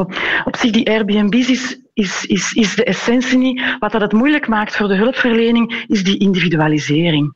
op 0.44 0.57
zich 0.57 0.70
die 0.70 0.90
Airbnb's 0.90 1.49
is, 1.49 1.79
is, 2.01 2.25
is, 2.25 2.53
is 2.53 2.75
de 2.75 2.85
essentie 2.85 3.39
niet. 3.39 3.77
Wat 3.79 3.93
dat 3.93 4.01
het 4.01 4.13
moeilijk 4.13 4.49
maakt 4.49 4.77
voor 4.77 4.89
de 4.89 4.97
hulpverlening 4.97 5.85
is 5.87 6.05
die 6.05 6.19
individualisering. 6.19 7.35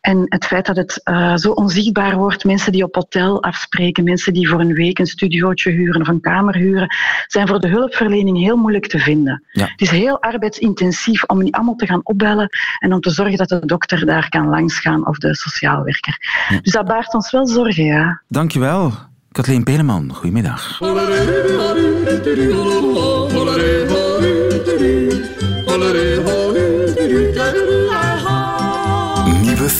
En 0.00 0.24
het 0.28 0.44
feit 0.46 0.66
dat 0.66 0.76
het 0.76 1.00
eh, 1.02 1.36
zo 1.36 1.50
onzichtbaar 1.50 2.16
wordt, 2.16 2.44
mensen 2.44 2.72
die 2.72 2.84
op 2.84 2.94
hotel 2.94 3.42
afspreken, 3.42 4.04
mensen 4.04 4.32
die 4.32 4.48
voor 4.48 4.60
een 4.60 4.74
week 4.74 4.98
een 4.98 5.06
studiootje 5.06 5.70
huren 5.70 6.00
of 6.00 6.08
een 6.08 6.20
kamer 6.20 6.54
huren, 6.56 6.96
zijn 7.26 7.48
voor 7.48 7.60
de 7.60 7.68
hulpverlening 7.68 8.38
heel 8.38 8.56
moeilijk 8.56 8.86
te 8.86 8.98
vinden. 8.98 9.42
Ja. 9.52 9.66
Het 9.66 9.80
is 9.80 9.90
heel 9.90 10.22
arbeidsintensief 10.22 11.24
om 11.24 11.44
die 11.44 11.54
allemaal 11.54 11.76
te 11.76 11.86
gaan 11.86 12.00
opbellen 12.02 12.48
en 12.78 12.92
om 12.92 13.00
te 13.00 13.10
zorgen 13.10 13.36
dat 13.36 13.48
de 13.48 13.66
dokter 13.66 14.06
daar 14.06 14.28
kan 14.28 14.48
langsgaan 14.48 15.06
of 15.06 15.18
de 15.18 15.36
sociaal 15.36 15.82
werker. 15.82 16.18
Dus 16.62 16.72
dat 16.72 16.86
baart 16.86 17.14
ons 17.14 17.30
wel 17.30 17.46
zorgen, 17.46 17.84
ja. 17.84 18.22
Dankjewel, 18.28 18.92
Kathleen 19.32 19.64
Peleman. 19.64 20.12
Goedemiddag. 20.12 20.78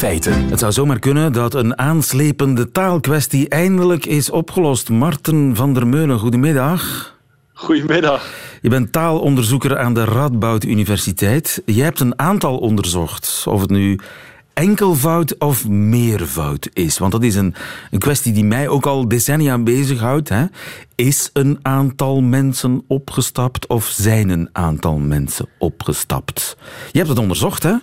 Feiten. 0.04 0.48
Het 0.48 0.58
zou 0.58 0.72
zomaar 0.72 0.98
kunnen 0.98 1.32
dat 1.32 1.54
een 1.54 1.78
aanslepende 1.78 2.70
taalkwestie 2.70 3.48
eindelijk 3.48 4.06
is 4.06 4.30
opgelost. 4.30 4.88
Marten 4.88 5.56
van 5.56 5.74
der 5.74 5.86
Meulen, 5.86 6.18
goedemiddag. 6.18 7.14
Goedemiddag. 7.52 8.30
Je 8.62 8.68
bent 8.68 8.92
taalonderzoeker 8.92 9.78
aan 9.78 9.94
de 9.94 10.04
Radboud 10.04 10.64
Universiteit. 10.64 11.62
Je 11.66 11.82
hebt 11.82 12.00
een 12.00 12.18
aantal 12.18 12.58
onderzocht. 12.58 13.44
Of 13.48 13.60
het 13.60 13.70
nu 13.70 13.98
enkelvoud 14.54 15.38
of 15.38 15.68
meervoud 15.68 16.68
is. 16.72 16.98
Want 16.98 17.12
dat 17.12 17.22
is 17.22 17.34
een, 17.34 17.54
een 17.90 17.98
kwestie 17.98 18.32
die 18.32 18.44
mij 18.44 18.68
ook 18.68 18.86
al 18.86 19.08
decennia 19.08 19.58
bezighoudt. 19.58 20.28
Hè? 20.28 20.44
Is 20.94 21.30
een 21.32 21.58
aantal 21.62 22.20
mensen 22.20 22.84
opgestapt 22.88 23.66
of 23.66 23.86
zijn 23.86 24.28
een 24.28 24.48
aantal 24.52 24.98
mensen 24.98 25.48
opgestapt? 25.58 26.56
Je 26.92 26.98
hebt 26.98 27.10
het 27.10 27.18
onderzocht, 27.18 27.62
hè? 27.62 27.74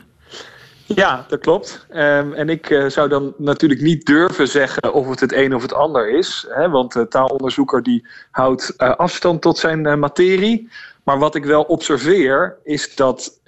Ja, 0.85 1.25
dat 1.27 1.39
klopt. 1.39 1.85
Ehm, 1.89 2.33
en 2.33 2.49
ik 2.49 2.69
eh, 2.69 2.85
zou 2.85 3.09
dan 3.09 3.33
natuurlijk 3.37 3.81
niet 3.81 4.05
durven 4.05 4.47
zeggen 4.47 4.93
of 4.93 5.09
het 5.09 5.19
het 5.19 5.33
een 5.33 5.55
of 5.55 5.61
het 5.61 5.73
ander 5.73 6.17
is. 6.17 6.45
Hè, 6.49 6.69
want 6.69 6.93
de 6.93 7.07
taalonderzoeker 7.07 7.83
die 7.83 8.07
houdt 8.31 8.73
eh, 8.77 8.95
afstand 8.95 9.41
tot 9.41 9.57
zijn 9.57 9.85
eh, 9.85 9.95
materie. 9.95 10.69
Maar 11.03 11.19
wat 11.19 11.35
ik 11.35 11.45
wel 11.45 11.63
observeer 11.63 12.57
is 12.63 12.95
dat 12.95 13.39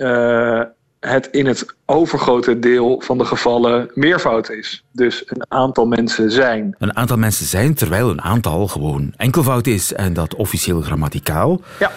het 1.00 1.28
in 1.32 1.46
het 1.46 1.65
overgrote 1.86 2.60
deel 2.60 3.02
van 3.02 3.17
de 3.17 3.26
gevallen 3.26 3.91
meervoud 3.93 4.50
is. 4.50 4.84
Dus 4.91 5.24
een 5.26 5.46
aantal 5.48 5.86
mensen 5.86 6.32
zijn. 6.32 6.76
Een 6.80 6.96
aantal 6.96 7.17
mensen 7.17 7.46
zijn, 7.46 7.74
terwijl 7.74 8.10
een 8.10 8.22
aantal 8.22 8.67
gewoon 8.67 9.13
enkelvoud 9.17 9.67
is 9.67 9.93
en 9.93 10.13
dat 10.13 10.36
officieel 10.36 10.82
grammaticaal. 10.82 11.62
Ja. 11.80 11.91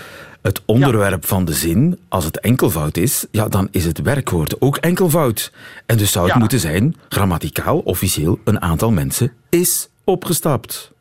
Het 0.47 0.63
onderwerp 0.67 1.27
van 1.27 1.45
de 1.45 1.53
zin, 1.53 1.99
als 2.09 2.25
het 2.25 2.41
enkelvoud 2.41 2.97
is, 2.97 3.27
ja, 3.31 3.49
dan 3.49 3.69
is 3.71 3.85
het 3.85 4.03
werkwoord 4.03 4.61
ook 4.61 4.77
enkelvoud. 4.77 5.53
En 5.87 5.97
dus 5.97 6.13
zou 6.13 6.25
het 6.25 6.35
Ja. 6.35 6.41
moeten 6.41 6.61
zijn, 6.61 6.97
grammaticaal, 7.09 7.79
officieel, 7.79 8.39
een 8.45 8.61
aantal 8.61 8.91
mensen 8.91 9.33
is 9.49 9.89
opgestapt. 10.05 10.93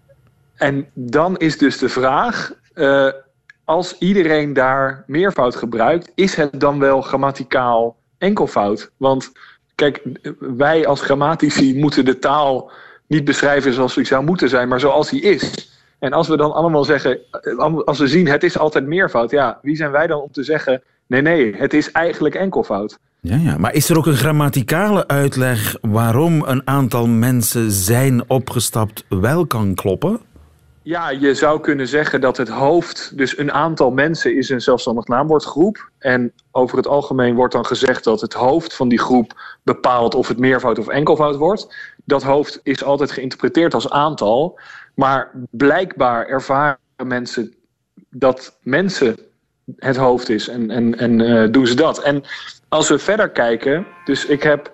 En 0.55 0.85
dan 0.93 1.37
is 1.37 1.57
dus 1.57 1.77
de 1.77 1.89
vraag: 1.89 2.51
eh, 2.73 3.07
als 3.63 3.95
iedereen 3.99 4.53
daar 4.53 5.03
meervoud 5.07 5.55
gebruikt, 5.55 6.11
is 6.15 6.35
het 6.35 6.59
dan 6.59 6.79
wel 6.79 7.01
grammaticaal 7.01 7.95
enkelvoud? 8.17 8.91
Want 8.97 9.31
kijk, 9.75 10.01
wij 10.39 10.87
als 10.87 11.01
grammatici 11.01 11.75
moeten 11.79 12.05
de 12.05 12.19
taal 12.19 12.71
niet 13.07 13.25
beschrijven 13.25 13.73
zoals 13.73 13.93
die 13.95 14.05
zou 14.05 14.23
moeten 14.23 14.49
zijn, 14.49 14.67
maar 14.67 14.79
zoals 14.79 15.09
die 15.09 15.21
is. 15.21 15.73
En 16.05 16.13
als 16.13 16.27
we 16.27 16.37
dan 16.37 16.53
allemaal 16.53 16.83
zeggen, 16.83 17.19
eh, 17.31 17.77
als 17.85 17.99
we 17.99 18.07
zien 18.07 18.27
het 18.27 18.43
is 18.43 18.57
altijd 18.57 18.85
meervoud, 18.85 19.31
ja, 19.31 19.59
wie 19.61 19.75
zijn 19.75 19.91
wij 19.91 20.07
dan 20.07 20.21
om 20.21 20.31
te 20.31 20.43
zeggen: 20.43 20.81
nee, 21.07 21.21
nee, 21.21 21.55
het 21.55 21.73
is 21.73 21.91
eigenlijk 21.91 22.35
enkelvoud? 22.35 22.97
Ja, 23.19 23.35
ja. 23.35 23.57
Maar 23.57 23.73
is 23.73 23.89
er 23.89 23.97
ook 23.97 24.05
een 24.05 24.15
grammaticale 24.15 25.07
uitleg 25.07 25.77
waarom 25.81 26.43
een 26.43 26.67
aantal 26.67 27.07
mensen 27.07 27.71
zijn 27.71 28.29
opgestapt 28.29 29.05
wel 29.09 29.47
kan 29.47 29.75
kloppen? 29.75 30.19
Ja, 30.81 31.09
je 31.09 31.33
zou 31.33 31.59
kunnen 31.59 31.87
zeggen 31.87 32.21
dat 32.21 32.37
het 32.37 32.49
hoofd, 32.49 33.17
dus 33.17 33.37
een 33.37 33.51
aantal 33.51 33.91
mensen, 33.91 34.37
is 34.37 34.49
een 34.49 34.61
zelfstandig 34.61 35.07
naamwoordgroep. 35.07 35.89
En 35.99 36.33
over 36.51 36.77
het 36.77 36.87
algemeen 36.87 37.35
wordt 37.35 37.53
dan 37.53 37.65
gezegd 37.65 38.03
dat 38.03 38.21
het 38.21 38.33
hoofd 38.33 38.73
van 38.73 38.87
die 38.87 38.99
groep 38.99 39.57
bepaalt 39.63 40.15
of 40.15 40.27
het 40.27 40.39
meervoud 40.39 40.79
of 40.79 40.87
enkelvoud 40.87 41.35
wordt. 41.35 41.75
Dat 42.03 42.23
hoofd 42.23 42.59
is 42.63 42.83
altijd 42.83 43.11
geïnterpreteerd 43.11 43.73
als 43.73 43.89
aantal. 43.89 44.59
Maar 44.95 45.31
blijkbaar 45.51 46.27
ervaren 46.27 46.77
mensen 47.03 47.53
dat 48.09 48.57
mensen 48.61 49.15
het 49.75 49.95
hoofd 49.95 50.29
is 50.29 50.47
en, 50.47 50.71
en, 50.71 50.97
en 50.97 51.21
eh, 51.21 51.51
doen 51.51 51.67
ze 51.67 51.75
dat. 51.75 52.03
En 52.03 52.23
als 52.67 52.89
we 52.89 52.99
verder 52.99 53.29
kijken, 53.29 53.85
dus 54.05 54.25
ik 54.25 54.43
heb 54.43 54.71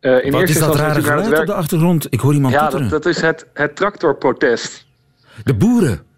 eh, 0.00 0.24
in 0.24 0.32
Wat 0.32 0.40
eerste 0.40 0.58
is 0.58 0.60
dat 0.60 0.68
instantie 0.68 0.80
rare 0.80 1.00
naar 1.00 1.16
het 1.16 1.24
geluid 1.24 1.40
op 1.40 1.46
de 1.46 1.54
achtergrond? 1.54 2.06
Ik 2.10 2.20
hoor 2.20 2.34
iemand 2.34 2.54
Ja, 2.54 2.70
dat, 2.70 2.90
dat 2.90 3.06
is 3.06 3.20
het, 3.20 3.46
het 3.52 3.76
tractorprotest. 3.76 4.86
De 5.44 5.54
boeren. 5.54 6.11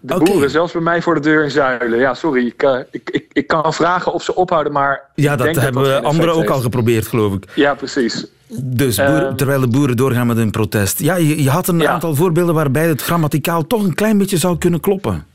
De 0.00 0.18
boeren, 0.18 0.50
zelfs 0.50 0.72
bij 0.72 0.82
mij 0.82 1.02
voor 1.02 1.14
de 1.14 1.20
deur 1.20 1.44
in 1.44 1.50
Zuilen. 1.50 1.98
Ja, 1.98 2.14
sorry. 2.14 2.46
Ik, 2.46 2.62
eh, 2.62 2.78
ik, 2.90 3.10
ik, 3.10 3.26
ik 3.32 3.46
kan 3.46 3.74
vragen 3.74 4.12
of 4.12 4.22
ze 4.22 4.34
ophouden, 4.34 4.72
maar. 4.72 5.00
Ja, 5.14 5.36
dat 5.36 5.46
hebben 5.56 5.84
effect 5.84 6.04
anderen 6.04 6.32
ook 6.34 6.40
heeft. 6.40 6.52
al 6.52 6.60
geprobeerd, 6.60 7.06
geloof 7.06 7.34
ik. 7.34 7.44
Ja, 7.54 7.74
precies. 7.74 8.26
Dus 8.62 8.96
boeren- 8.96 9.26
Ehm. 9.26 9.36
terwijl 9.36 9.60
de 9.60 9.68
boeren 9.68 9.96
doorgaan 9.96 10.26
met 10.26 10.36
hun 10.36 10.50
protest. 10.50 10.98
Ja, 10.98 11.16
je, 11.16 11.42
je 11.42 11.50
had 11.50 11.68
een 11.68 11.78
Ja. 11.78 11.90
aantal 11.90 12.14
voorbeelden 12.14 12.54
waarbij 12.54 12.86
het 12.88 13.02
grammaticaal 13.02 13.66
toch 13.66 13.84
een 13.84 13.94
klein 13.94 14.18
beetje 14.18 14.36
zou 14.36 14.58
kunnen 14.58 14.80
kloppen. 14.80 15.26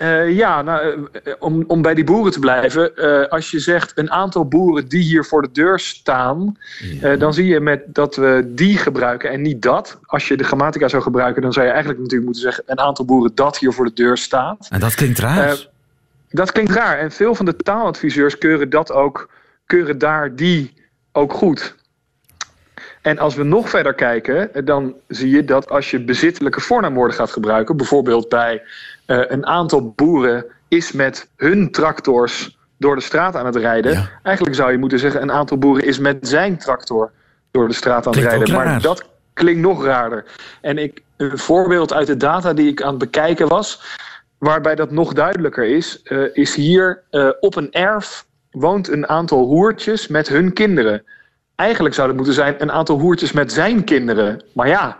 Eh, 0.00 0.36
ja, 0.36 0.62
nou, 0.62 1.08
eh, 1.24 1.32
om, 1.38 1.64
om 1.66 1.82
bij 1.82 1.94
die 1.94 2.04
boeren 2.04 2.32
te 2.32 2.38
blijven. 2.38 2.96
eh, 2.96 3.28
als 3.28 3.50
je 3.50 3.58
zegt 3.58 3.92
een 3.94 4.10
aantal 4.10 4.48
boeren 4.48 4.88
die 4.88 5.02
hier 5.02 5.24
voor 5.24 5.42
de 5.42 5.48
deur 5.52 5.78
staan. 5.78 6.56
eh, 7.02 7.18
dan 7.18 7.34
zie 7.34 7.46
je 7.46 7.60
met 7.60 7.82
dat 7.86 8.16
we 8.16 8.42
die 8.54 8.78
gebruiken 8.78 9.30
en 9.30 9.42
niet 9.42 9.62
dat. 9.62 9.98
Als 10.06 10.28
je 10.28 10.36
de 10.36 10.44
grammatica 10.44 10.88
zou 10.88 11.02
gebruiken, 11.02 11.42
dan 11.42 11.52
zou 11.52 11.64
je 11.66 11.70
eigenlijk 11.72 12.00
natuurlijk 12.02 12.26
moeten 12.30 12.50
zeggen. 12.50 12.64
een 12.66 12.80
aantal 12.80 13.04
boeren 13.04 13.34
dat 13.34 13.58
hier 13.58 13.72
voor 13.72 13.84
de 13.84 13.92
deur 13.94 14.16
staat. 14.18 14.66
En 14.70 14.80
dat 14.80 14.94
klinkt 14.94 15.18
raar. 15.18 15.48
Eh, 15.48 15.54
Dat 16.30 16.52
klinkt 16.52 16.72
raar. 16.72 16.98
En 16.98 17.10
veel 17.10 17.34
van 17.34 17.44
de 17.44 17.56
taaladviseurs 17.56 18.38
keuren 18.38 18.70
dat 18.70 18.92
ook, 18.92 19.30
keuren 19.66 19.98
daar 19.98 20.36
die 20.36 20.74
ook 21.12 21.32
goed. 21.32 21.74
En 23.00 23.18
als 23.18 23.34
we 23.34 23.42
nog 23.42 23.68
verder 23.68 23.94
kijken, 23.94 24.54
eh, 24.54 24.62
dan 24.64 24.94
zie 25.08 25.30
je 25.30 25.44
dat 25.44 25.70
als 25.70 25.90
je 25.90 26.04
bezittelijke 26.04 26.60
voornaamwoorden 26.60 27.16
gaat 27.16 27.30
gebruiken, 27.30 27.76
bijvoorbeeld 27.76 28.28
bij 28.28 28.62
eh, 29.06 29.20
een 29.28 29.46
aantal 29.46 29.92
boeren 29.96 30.44
is 30.68 30.92
met 30.92 31.28
hun 31.36 31.70
tractors 31.70 32.58
door 32.76 32.94
de 32.94 33.02
straat 33.02 33.36
aan 33.36 33.46
het 33.46 33.56
rijden. 33.56 33.92
Ja. 33.92 34.08
Eigenlijk 34.22 34.56
zou 34.56 34.72
je 34.72 34.78
moeten 34.78 34.98
zeggen 34.98 35.22
een 35.22 35.32
aantal 35.32 35.58
boeren 35.58 35.84
is 35.84 35.98
met 35.98 36.18
zijn 36.20 36.58
tractor 36.58 37.10
door 37.50 37.68
de 37.68 37.74
straat 37.74 38.06
aan 38.06 38.12
het 38.12 38.26
Klinkt 38.26 38.48
rijden. 38.48 38.54
Maar 38.54 38.82
dat 38.82 39.04
klinkt 39.32 39.60
nog 39.60 39.84
raarder. 39.84 40.24
En 40.60 40.78
ik, 40.78 41.02
een 41.16 41.38
voorbeeld 41.38 41.92
uit 41.92 42.06
de 42.06 42.16
data 42.16 42.52
die 42.52 42.70
ik 42.70 42.82
aan 42.82 42.88
het 42.88 42.98
bekijken 42.98 43.48
was, 43.48 43.98
waarbij 44.38 44.74
dat 44.74 44.90
nog 44.90 45.12
duidelijker 45.12 45.64
is, 45.64 46.02
eh, 46.02 46.18
is 46.32 46.54
hier 46.54 47.02
op 47.40 47.56
een 47.56 47.72
erf 47.72 48.26
woont 48.50 48.88
een 48.88 49.08
aantal 49.08 49.44
hoertjes 49.44 50.08
met 50.08 50.28
hun 50.28 50.52
kinderen. 50.52 51.02
Eigenlijk 51.60 51.94
zou 51.94 52.06
het 52.08 52.16
moeten 52.16 52.34
zijn 52.34 52.54
een 52.58 52.72
aantal 52.72 52.98
hoertjes 52.98 53.32
met 53.32 53.52
zijn 53.52 53.84
kinderen. 53.84 54.44
Maar 54.54 54.68
ja, 54.68 54.98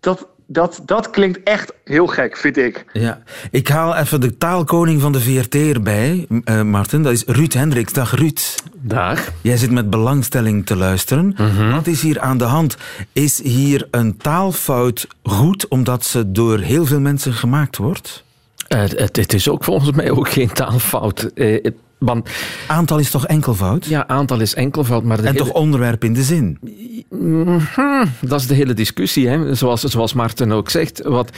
dat, 0.00 0.26
dat, 0.46 0.82
dat 0.86 1.10
klinkt 1.10 1.42
echt 1.42 1.72
heel 1.84 2.06
gek, 2.06 2.36
vind 2.36 2.56
ik. 2.56 2.84
Ja. 2.92 3.22
Ik 3.50 3.68
haal 3.68 3.96
even 3.96 4.20
de 4.20 4.36
taalkoning 4.36 5.00
van 5.00 5.12
de 5.12 5.20
VRT 5.20 5.54
erbij, 5.54 6.26
eh 6.44 6.62
Martin. 6.62 7.02
Dat 7.02 7.12
is 7.12 7.24
Ruud 7.26 7.52
Hendricks. 7.52 7.92
Dag 7.92 8.10
Ruud. 8.14 8.40
Dag. 8.74 9.20
Jij 9.40 9.56
zit 9.56 9.70
met 9.70 9.90
belangstelling 9.90 10.66
te 10.66 10.76
luisteren. 10.76 11.36
Wat 11.70 11.86
is 11.86 12.02
hier 12.02 12.20
aan 12.20 12.38
de 12.38 12.44
hand? 12.44 12.76
Is 13.12 13.42
hier 13.42 13.88
een 13.90 14.16
taalfout 14.16 15.06
goed 15.22 15.68
omdat 15.68 16.04
ze 16.04 16.32
door 16.32 16.58
heel 16.58 16.86
veel 16.86 17.00
mensen 17.00 17.32
gemaakt 17.32 17.76
wordt? 17.76 18.24
Eh, 18.68 18.80
het, 18.80 19.16
het 19.16 19.32
is 19.32 19.48
ook 19.48 19.64
volgens 19.64 19.90
mij 19.92 20.10
ook 20.10 20.28
geen 20.28 20.52
taalfout. 20.52 21.30
Eh, 21.34 21.62
het- 21.62 21.74
Want, 21.98 22.28
aantal 22.66 22.98
is 22.98 23.10
toch 23.10 23.26
enkelvoud? 23.26 23.86
Ja, 23.86 24.06
aantal 24.06 24.40
is 24.40 24.54
enkelvoud. 24.54 25.04
Maar 25.04 25.18
en 25.18 25.24
hele... 25.24 25.36
toch 25.38 25.52
onderwerp 25.52 26.04
in 26.04 26.14
de 26.14 26.22
zin? 26.22 26.58
Mhm, 27.10 28.06
dat 28.20 28.40
is 28.40 28.46
de 28.46 28.54
hele 28.54 28.74
discussie, 28.74 29.28
hè? 29.28 29.54
Zoals, 29.54 29.82
zoals 29.82 30.12
Maarten 30.12 30.52
ook 30.52 30.70
zegt. 30.70 31.02
Wat, 31.02 31.30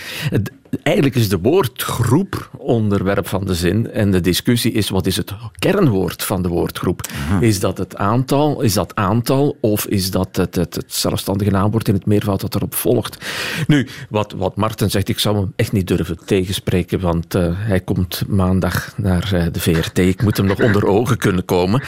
eigenlijk 0.83 1.17
is 1.17 1.29
de 1.29 1.39
woordgroep 1.39 2.51
onderwerp 2.57 3.29
van 3.29 3.45
de 3.45 3.55
zin. 3.55 3.91
En 3.91 4.11
de 4.11 4.21
discussie 4.21 4.73
is, 4.73 4.89
wat 4.89 5.07
is 5.07 5.17
het 5.17 5.35
kernwoord 5.59 6.25
van 6.25 6.43
de 6.43 6.49
woordgroep? 6.49 7.09
Is 7.41 7.61
dat 7.61 7.79
het 7.79 7.97
aantal, 7.97 8.61
is 8.61 8.73
dat 8.73 8.95
aantal 8.95 9.57
of 9.61 9.87
is 9.87 10.11
dat 10.11 10.37
het, 10.37 10.55
het, 10.55 10.75
het 10.75 10.95
zelfstandige 10.95 11.51
naamwoord 11.51 11.89
in 11.89 11.95
het 11.95 12.07
meervoud 12.07 12.41
dat 12.41 12.55
erop 12.55 12.75
volgt? 12.75 13.27
Nu, 13.67 13.89
wat, 14.09 14.33
wat 14.37 14.57
Marten 14.57 14.91
zegt, 14.91 15.09
ik 15.09 15.19
zou 15.19 15.37
hem 15.37 15.53
echt 15.57 15.73
niet 15.73 15.87
durven 15.87 16.19
tegenspreken, 16.25 17.01
want 17.01 17.35
uh, 17.35 17.47
hij 17.53 17.81
komt 17.81 18.23
maandag 18.29 18.93
naar 18.97 19.31
uh, 19.35 19.47
de 19.53 19.61
VRT. 19.61 19.99
Ik 19.99 20.23
moet 20.23 20.37
hem 20.37 20.47
nog 20.47 20.61
onder 20.69 20.87
ogen 20.87 21.19
kunnen 21.19 21.45
komen. 21.45 21.83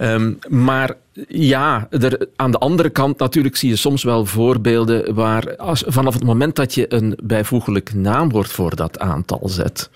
Um, 0.00 0.38
maar 0.48 0.94
ja, 1.28 1.86
er, 1.90 2.28
aan 2.36 2.50
de 2.50 2.58
andere 2.58 2.90
kant 2.90 3.18
natuurlijk 3.18 3.56
zie 3.56 3.68
je 3.68 3.76
soms 3.76 4.02
wel 4.02 4.26
voorbeelden 4.26 5.14
waar 5.14 5.56
als, 5.56 5.84
vanaf 5.86 6.14
het 6.14 6.24
moment 6.24 6.56
dat 6.56 6.74
je 6.74 6.94
een 6.94 7.18
bijvoeglijk 7.22 7.94
naamwoord 7.94 8.48
voor 8.48 8.76
dat 8.76 8.98
aantal 8.98 9.40
zet, 9.44 9.90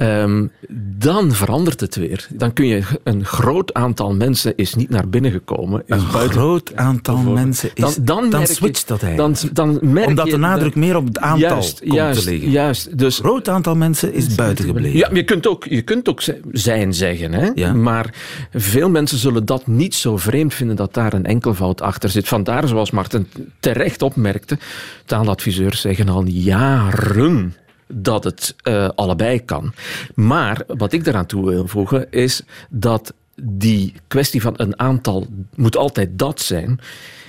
um, 0.00 0.50
dan 0.98 1.32
verandert 1.32 1.80
het 1.80 1.96
weer. 1.96 2.26
Dan 2.30 2.52
kun 2.52 2.66
je 2.66 2.82
een 3.04 3.24
groot 3.24 3.74
aantal 3.74 4.14
mensen 4.14 4.52
is 4.56 4.74
niet 4.74 4.90
naar 4.90 5.08
binnen 5.08 5.30
gekomen. 5.30 5.82
Is 5.86 5.96
een 5.96 6.08
buiten, 6.12 6.38
groot 6.38 6.76
aantal 6.76 7.16
mensen 7.16 7.70
is... 7.74 7.94
Dan, 7.94 8.04
dan, 8.04 8.30
dan 8.30 8.46
switcht 8.46 8.88
dat 8.88 9.02
eigenlijk. 9.02 9.54
Dan, 9.54 9.68
dan 9.78 9.92
merk 9.92 10.06
Omdat 10.06 10.30
de 10.30 10.36
nadruk 10.36 10.74
meer 10.74 10.96
op 10.96 11.06
het 11.06 11.18
aantal 11.18 11.48
juist, 11.48 11.80
komt 11.80 11.92
juist, 11.92 12.22
te 12.22 12.30
liggen. 12.30 12.50
Juist, 12.50 12.98
dus, 12.98 13.18
een 13.18 13.24
groot 13.24 13.48
aantal 13.48 13.76
mensen 13.76 14.12
is 14.12 14.34
buiten 14.34 14.64
gebleven. 14.64 14.98
Ja, 14.98 15.10
je 15.12 15.24
kunt 15.24 15.46
ook, 15.46 15.64
je 15.64 15.82
kunt 15.82 16.08
ook 16.08 16.22
zijn 16.52 16.94
zeggen, 16.94 17.32
hè? 17.32 17.50
Ja. 17.54 17.72
maar 17.72 18.14
veel 18.52 18.90
mensen 18.90 19.18
zullen 19.18 19.44
dat 19.44 19.66
niet 19.66 19.94
zo 19.94 20.18
vreemd 20.30 20.54
vinden 20.54 20.76
dat 20.76 20.94
daar 20.94 21.12
een 21.12 21.26
enkelvoud 21.26 21.80
achter 21.80 22.10
zit. 22.10 22.28
Vandaar, 22.28 22.68
zoals 22.68 22.90
Marten 22.90 23.28
terecht 23.60 24.02
opmerkte, 24.02 24.58
taaladviseurs 25.04 25.80
zeggen 25.80 26.08
al 26.08 26.24
jaren 26.24 27.54
dat 27.86 28.24
het 28.24 28.54
uh, 28.62 28.88
allebei 28.94 29.44
kan. 29.44 29.72
Maar 30.14 30.62
wat 30.66 30.92
ik 30.92 31.04
daaraan 31.04 31.26
toe 31.26 31.46
wil 31.46 31.66
voegen 31.66 32.10
is 32.10 32.42
dat 32.68 33.14
die 33.42 33.94
kwestie 34.08 34.42
van 34.42 34.54
een 34.56 34.78
aantal 34.78 35.26
moet 35.54 35.76
altijd 35.76 36.18
dat 36.18 36.40
zijn, 36.40 36.80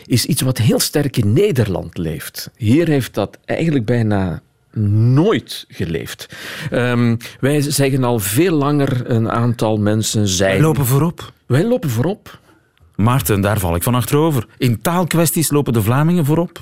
is 0.06 0.26
iets 0.26 0.42
wat 0.42 0.58
heel 0.58 0.80
sterk 0.80 1.18
in 1.18 1.34
Nederland 1.34 1.98
leeft. 1.98 2.52
Hier 2.56 2.88
heeft 2.88 3.14
dat 3.14 3.38
eigenlijk 3.46 3.86
bijna 3.86 4.42
nooit 5.14 5.66
geleefd. 5.68 6.26
Um, 6.72 7.18
wij 7.40 7.62
zeggen 7.62 8.04
al 8.04 8.20
veel 8.20 8.56
langer 8.56 9.10
een 9.10 9.30
aantal 9.30 9.78
mensen 9.78 10.28
zijn. 10.28 10.52
Wij 10.52 10.62
lopen 10.62 10.86
voorop. 10.86 11.34
Wij 11.46 11.64
lopen 11.64 11.90
voorop. 11.90 12.40
Maarten, 13.02 13.42
daar 13.42 13.60
val 13.60 13.76
ik 13.76 13.84
van 13.84 13.96
achterover. 13.96 14.46
In 14.58 14.82
taalkwesties 14.82 15.52
lopen 15.52 15.74
de 15.74 15.82
Vlamingen 15.82 16.26
voorop. 16.26 16.60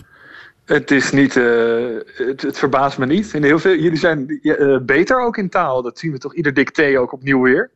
Het 0.65 0.91
is 0.91 1.11
niet, 1.11 1.35
uh, 1.35 1.97
het, 2.05 2.41
het, 2.41 2.57
verbaast 2.57 2.97
me 2.97 3.05
niet. 3.05 3.33
En 3.33 3.43
heel 3.43 3.59
veel, 3.59 3.75
jullie 3.75 3.97
zijn 3.97 4.39
uh, 4.41 4.77
beter 4.81 5.21
ook 5.21 5.37
in 5.37 5.49
taal. 5.49 5.81
Dat 5.81 5.99
zien 5.99 6.11
we 6.11 6.17
toch 6.17 6.35
ieder 6.35 6.53
dicté 6.53 6.99
ook 6.99 7.13
opnieuw 7.13 7.41
weer. 7.41 7.69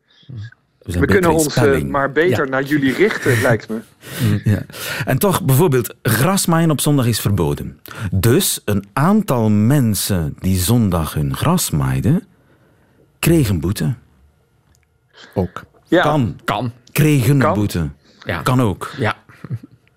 We, 0.84 1.00
we 1.00 1.06
kunnen 1.06 1.34
ons 1.34 1.58
uh, 1.58 1.84
maar 1.84 2.12
beter 2.12 2.44
ja. 2.44 2.50
naar 2.50 2.64
jullie 2.64 2.94
richten, 2.94 3.42
lijkt 3.42 3.70
me. 3.70 3.80
Ja. 4.44 4.62
En 5.06 5.18
toch, 5.18 5.44
bijvoorbeeld, 5.44 5.96
grasmaaien 6.02 6.72
op 6.72 6.82
zondag 6.82 7.06
is 7.06 7.20
verboden. 7.20 7.80
Dus 8.12 8.62
een 8.66 8.86
aantal 8.94 9.50
mensen 9.50 10.36
die 10.40 10.58
zondag 10.58 11.14
hun 11.14 11.36
gras 11.36 11.72
maaiden, 11.72 12.24
kregen 13.20 13.60
boete. 13.60 13.94
Ook. 15.34 15.64
Ja. 15.88 16.02
Kan. 16.02 16.40
Kan. 16.44 16.72
Kregen 16.92 17.40
kan. 17.40 17.54
boete. 17.54 17.90
Ja. 18.26 18.42
Kan 18.42 18.62
ook. 18.62 18.90
Ja. 18.98 19.16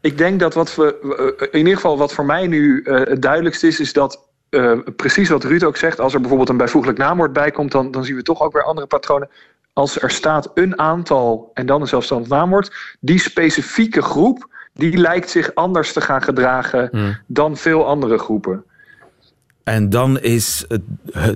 Ik 0.00 0.18
denk 0.18 0.40
dat 0.40 0.54
wat 0.54 0.74
we, 0.74 1.48
in 1.50 1.58
ieder 1.58 1.74
geval 1.74 1.98
wat 1.98 2.12
voor 2.12 2.24
mij 2.24 2.46
nu 2.46 2.82
uh, 2.84 2.98
het 3.04 3.22
duidelijkste 3.22 3.66
is, 3.66 3.80
is 3.80 3.92
dat 3.92 4.24
uh, 4.50 4.78
precies 4.96 5.28
wat 5.28 5.44
Ruud 5.44 5.62
ook 5.62 5.76
zegt, 5.76 6.00
als 6.00 6.14
er 6.14 6.20
bijvoorbeeld 6.20 6.48
een 6.48 6.56
bijvoeglijk 6.56 6.98
naamwoord 6.98 7.32
bij 7.32 7.50
komt, 7.50 7.72
dan, 7.72 7.90
dan 7.90 8.04
zien 8.04 8.16
we 8.16 8.22
toch 8.22 8.40
ook 8.40 8.52
weer 8.52 8.64
andere 8.64 8.86
patronen. 8.86 9.28
Als 9.72 10.00
er 10.00 10.10
staat 10.10 10.50
een 10.54 10.78
aantal 10.78 11.50
en 11.54 11.66
dan 11.66 11.80
een 11.80 11.86
zelfstandig 11.86 12.28
naamwoord, 12.28 12.96
die 13.00 13.18
specifieke 13.18 14.02
groep, 14.02 14.48
die 14.72 14.96
lijkt 14.96 15.30
zich 15.30 15.54
anders 15.54 15.92
te 15.92 16.00
gaan 16.00 16.22
gedragen 16.22 16.88
Hmm. 16.90 17.18
dan 17.26 17.56
veel 17.56 17.86
andere 17.86 18.18
groepen. 18.18 18.64
En 19.66 19.90
dan 19.90 20.20
is 20.20 20.64
het, 20.68 20.82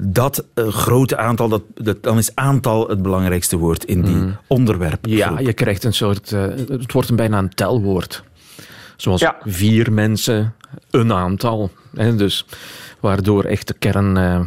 dat 0.02 0.44
uh, 0.54 0.68
grote 0.68 1.16
aantal, 1.16 1.48
dat, 1.48 1.62
dat, 1.74 2.02
dan 2.02 2.18
is 2.18 2.34
aantal 2.34 2.88
het 2.88 3.02
belangrijkste 3.02 3.56
woord 3.56 3.84
in 3.84 4.02
die 4.02 4.14
Mm. 4.14 4.36
onderwerp. 4.46 5.06
Ja, 5.06 5.38
je 5.38 5.52
krijgt 5.52 5.84
een 5.84 5.94
soort, 5.94 6.30
uh, 6.30 6.42
het 6.68 6.92
wordt 6.92 7.08
een 7.08 7.16
bijna 7.16 7.38
een 7.38 7.54
telwoord. 7.54 8.24
Zoals 8.96 9.20
Ja. 9.20 9.36
vier 9.44 9.92
mensen, 9.92 10.54
een 10.90 11.12
aantal. 11.12 11.70
Hè, 11.94 12.16
dus 12.16 12.46
waardoor 13.00 13.44
echt 13.44 13.66
de 13.66 13.74
kern 13.74 14.16
uh, 14.16 14.40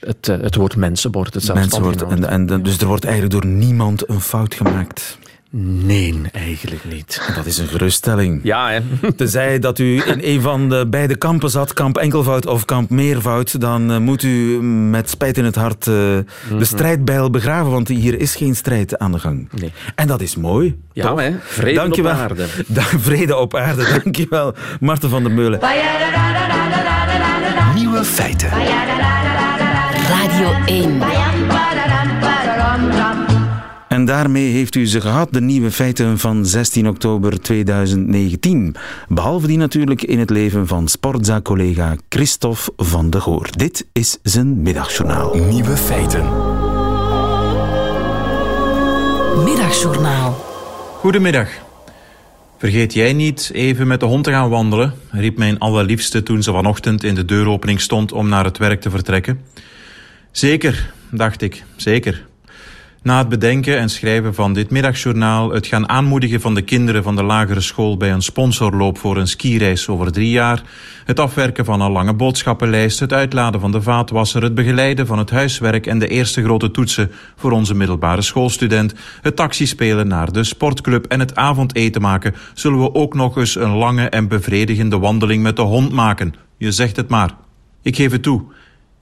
het, 0.00 0.26
het 0.26 0.54
woord 0.54 0.76
mensen 0.76 1.12
wordt. 1.12 1.34
Het 1.34 1.54
Mensen 1.54 1.82
wordt, 1.82 2.02
en, 2.02 2.28
en, 2.28 2.62
dus 2.62 2.78
er 2.78 2.86
wordt 2.86 3.04
eigenlijk 3.04 3.34
door 3.34 3.46
niemand 3.52 4.08
een 4.08 4.20
fout 4.20 4.54
gemaakt. 4.54 5.18
Nee, 5.50 6.20
eigenlijk 6.32 6.84
niet. 6.84 7.32
Dat 7.34 7.46
is 7.46 7.58
een 7.58 7.66
geruststelling. 7.66 8.40
Ja, 8.42 8.70
hè? 8.70 8.80
Tenzij 9.16 9.58
dat 9.58 9.78
u 9.78 10.02
in 10.06 10.18
een 10.22 10.40
van 10.40 10.68
de 10.68 10.86
beide 10.88 11.16
kampen 11.16 11.50
zat, 11.50 11.72
kamp 11.72 11.96
enkelvoud 11.96 12.46
of 12.46 12.64
kamp 12.64 12.90
meervoud, 12.90 13.60
dan 13.60 13.90
uh, 13.90 13.98
moet 13.98 14.22
u 14.22 14.62
met 14.62 15.10
spijt 15.10 15.38
in 15.38 15.44
het 15.44 15.54
hart 15.54 15.84
-hmm. 15.84 16.24
de 16.58 16.64
strijdbijl 16.64 17.30
begraven, 17.30 17.70
want 17.70 17.88
hier 17.88 18.20
is 18.20 18.34
geen 18.36 18.56
strijd 18.56 18.98
aan 18.98 19.12
de 19.12 19.18
gang. 19.18 19.48
Nee. 19.60 19.72
En 19.94 20.06
dat 20.06 20.20
is 20.20 20.36
mooi. 20.36 20.78
Ja, 20.92 21.08
toch? 21.08 21.20
hè? 21.20 21.30
Vrede 21.42 21.74
Dankjewel. 21.74 22.12
op 22.12 22.18
aarde. 22.18 22.46
Da 22.66 22.82
vrede 22.82 23.36
op 23.36 23.54
aarde, 23.54 24.00
dankjewel. 24.02 24.54
Marten 24.80 25.10
van 25.10 25.22
der 25.22 25.32
Meulen. 25.32 25.60
Nieuwe 27.74 28.04
feiten. 28.04 28.50
Radio 30.08 30.52
1. 30.66 31.00
En 33.96 34.04
daarmee 34.04 34.52
heeft 34.52 34.74
u 34.74 34.86
ze 34.86 35.00
gehad, 35.00 35.32
de 35.32 35.40
nieuwe 35.40 35.70
feiten 35.70 36.18
van 36.18 36.46
16 36.46 36.88
oktober 36.88 37.40
2019. 37.40 38.76
Behalve 39.08 39.46
die 39.46 39.56
natuurlijk 39.56 40.02
in 40.02 40.18
het 40.18 40.30
leven 40.30 40.66
van 40.66 40.88
Sportza-collega 40.88 41.96
Christophe 42.08 42.72
van 42.76 43.10
de 43.10 43.20
Goor. 43.20 43.48
Dit 43.50 43.86
is 43.92 44.18
zijn 44.22 44.62
middagjournaal. 44.62 45.34
Nieuwe 45.34 45.76
feiten. 45.76 46.22
Middagjournaal. 49.44 50.32
Goedemiddag. 50.98 51.48
Vergeet 52.58 52.92
jij 52.92 53.12
niet 53.12 53.50
even 53.52 53.86
met 53.86 54.00
de 54.00 54.06
hond 54.06 54.24
te 54.24 54.30
gaan 54.30 54.50
wandelen, 54.50 54.94
riep 55.10 55.38
mijn 55.38 55.58
allerliefste 55.58 56.22
toen 56.22 56.42
ze 56.42 56.52
vanochtend 56.52 57.04
in 57.04 57.14
de 57.14 57.24
deuropening 57.24 57.80
stond 57.80 58.12
om 58.12 58.28
naar 58.28 58.44
het 58.44 58.58
werk 58.58 58.80
te 58.80 58.90
vertrekken. 58.90 59.40
Zeker, 60.30 60.92
dacht 61.10 61.42
ik, 61.42 61.64
zeker. 61.76 62.26
Na 63.06 63.18
het 63.18 63.28
bedenken 63.28 63.78
en 63.78 63.88
schrijven 63.88 64.34
van 64.34 64.52
dit 64.52 64.70
middagjournaal, 64.70 65.50
het 65.50 65.66
gaan 65.66 65.88
aanmoedigen 65.88 66.40
van 66.40 66.54
de 66.54 66.62
kinderen 66.62 67.02
van 67.02 67.16
de 67.16 67.22
lagere 67.22 67.60
school 67.60 67.96
bij 67.96 68.12
een 68.12 68.22
sponsorloop 68.22 68.98
voor 68.98 69.16
een 69.16 69.28
skireis 69.28 69.88
over 69.88 70.12
drie 70.12 70.30
jaar, 70.30 70.62
het 71.04 71.20
afwerken 71.20 71.64
van 71.64 71.80
een 71.80 71.90
lange 71.90 72.14
boodschappenlijst, 72.14 73.00
het 73.00 73.12
uitladen 73.12 73.60
van 73.60 73.72
de 73.72 73.82
vaatwasser, 73.82 74.42
het 74.42 74.54
begeleiden 74.54 75.06
van 75.06 75.18
het 75.18 75.30
huiswerk 75.30 75.86
en 75.86 75.98
de 75.98 76.08
eerste 76.08 76.42
grote 76.42 76.70
toetsen 76.70 77.10
voor 77.36 77.50
onze 77.50 77.74
middelbare 77.74 78.22
schoolstudent, 78.22 78.94
het 79.20 79.36
taxispelen 79.36 80.08
naar 80.08 80.32
de 80.32 80.44
sportclub 80.44 81.04
en 81.04 81.20
het 81.20 81.34
avondeten 81.34 82.02
maken, 82.02 82.34
zullen 82.54 82.80
we 82.80 82.94
ook 82.94 83.14
nog 83.14 83.36
eens 83.36 83.56
een 83.56 83.74
lange 83.76 84.08
en 84.08 84.28
bevredigende 84.28 84.98
wandeling 84.98 85.42
met 85.42 85.56
de 85.56 85.62
hond 85.62 85.92
maken. 85.92 86.34
Je 86.56 86.72
zegt 86.72 86.96
het 86.96 87.08
maar. 87.08 87.30
Ik 87.82 87.96
geef 87.96 88.12
het 88.12 88.22
toe. 88.22 88.42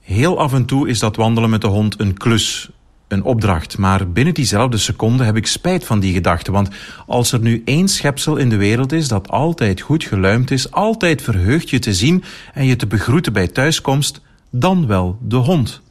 Heel 0.00 0.38
af 0.38 0.52
en 0.52 0.64
toe 0.64 0.88
is 0.88 0.98
dat 0.98 1.16
wandelen 1.16 1.50
met 1.50 1.60
de 1.60 1.66
hond 1.66 2.00
een 2.00 2.16
klus, 2.16 2.70
een 3.08 3.22
opdracht. 3.22 3.78
Maar 3.78 4.10
binnen 4.10 4.34
diezelfde 4.34 4.76
seconde 4.76 5.24
heb 5.24 5.36
ik 5.36 5.46
spijt 5.46 5.84
van 5.84 6.00
die 6.00 6.12
gedachte. 6.12 6.52
Want 6.52 6.68
als 7.06 7.32
er 7.32 7.40
nu 7.40 7.62
één 7.64 7.88
schepsel 7.88 8.36
in 8.36 8.48
de 8.48 8.56
wereld 8.56 8.92
is 8.92 9.08
dat 9.08 9.28
altijd 9.28 9.80
goed 9.80 10.04
geluimd 10.04 10.50
is, 10.50 10.70
altijd 10.70 11.22
verheugd 11.22 11.70
je 11.70 11.78
te 11.78 11.94
zien 11.94 12.24
en 12.54 12.66
je 12.66 12.76
te 12.76 12.86
begroeten 12.86 13.32
bij 13.32 13.48
thuiskomst, 13.48 14.20
dan 14.50 14.86
wel 14.86 15.18
de 15.20 15.36
hond. 15.36 15.82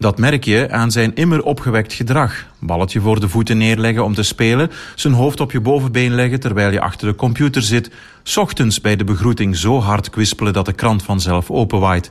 Dat 0.00 0.18
merk 0.18 0.44
je 0.44 0.70
aan 0.70 0.90
zijn 0.90 1.14
immer 1.14 1.42
opgewekt 1.42 1.92
gedrag. 1.92 2.46
Balletje 2.58 3.00
voor 3.00 3.20
de 3.20 3.28
voeten 3.28 3.58
neerleggen 3.58 4.04
om 4.04 4.14
te 4.14 4.22
spelen, 4.22 4.70
zijn 4.94 5.14
hoofd 5.14 5.40
op 5.40 5.52
je 5.52 5.60
bovenbeen 5.60 6.14
leggen 6.14 6.40
terwijl 6.40 6.72
je 6.72 6.80
achter 6.80 7.08
de 7.08 7.14
computer 7.14 7.62
zit, 7.62 7.90
ochtends 8.36 8.80
bij 8.80 8.96
de 8.96 9.04
begroeting 9.04 9.56
zo 9.56 9.80
hard 9.80 10.10
kwispelen 10.10 10.52
dat 10.52 10.66
de 10.66 10.72
krant 10.72 11.02
vanzelf 11.02 11.50
openwaait. 11.50 12.10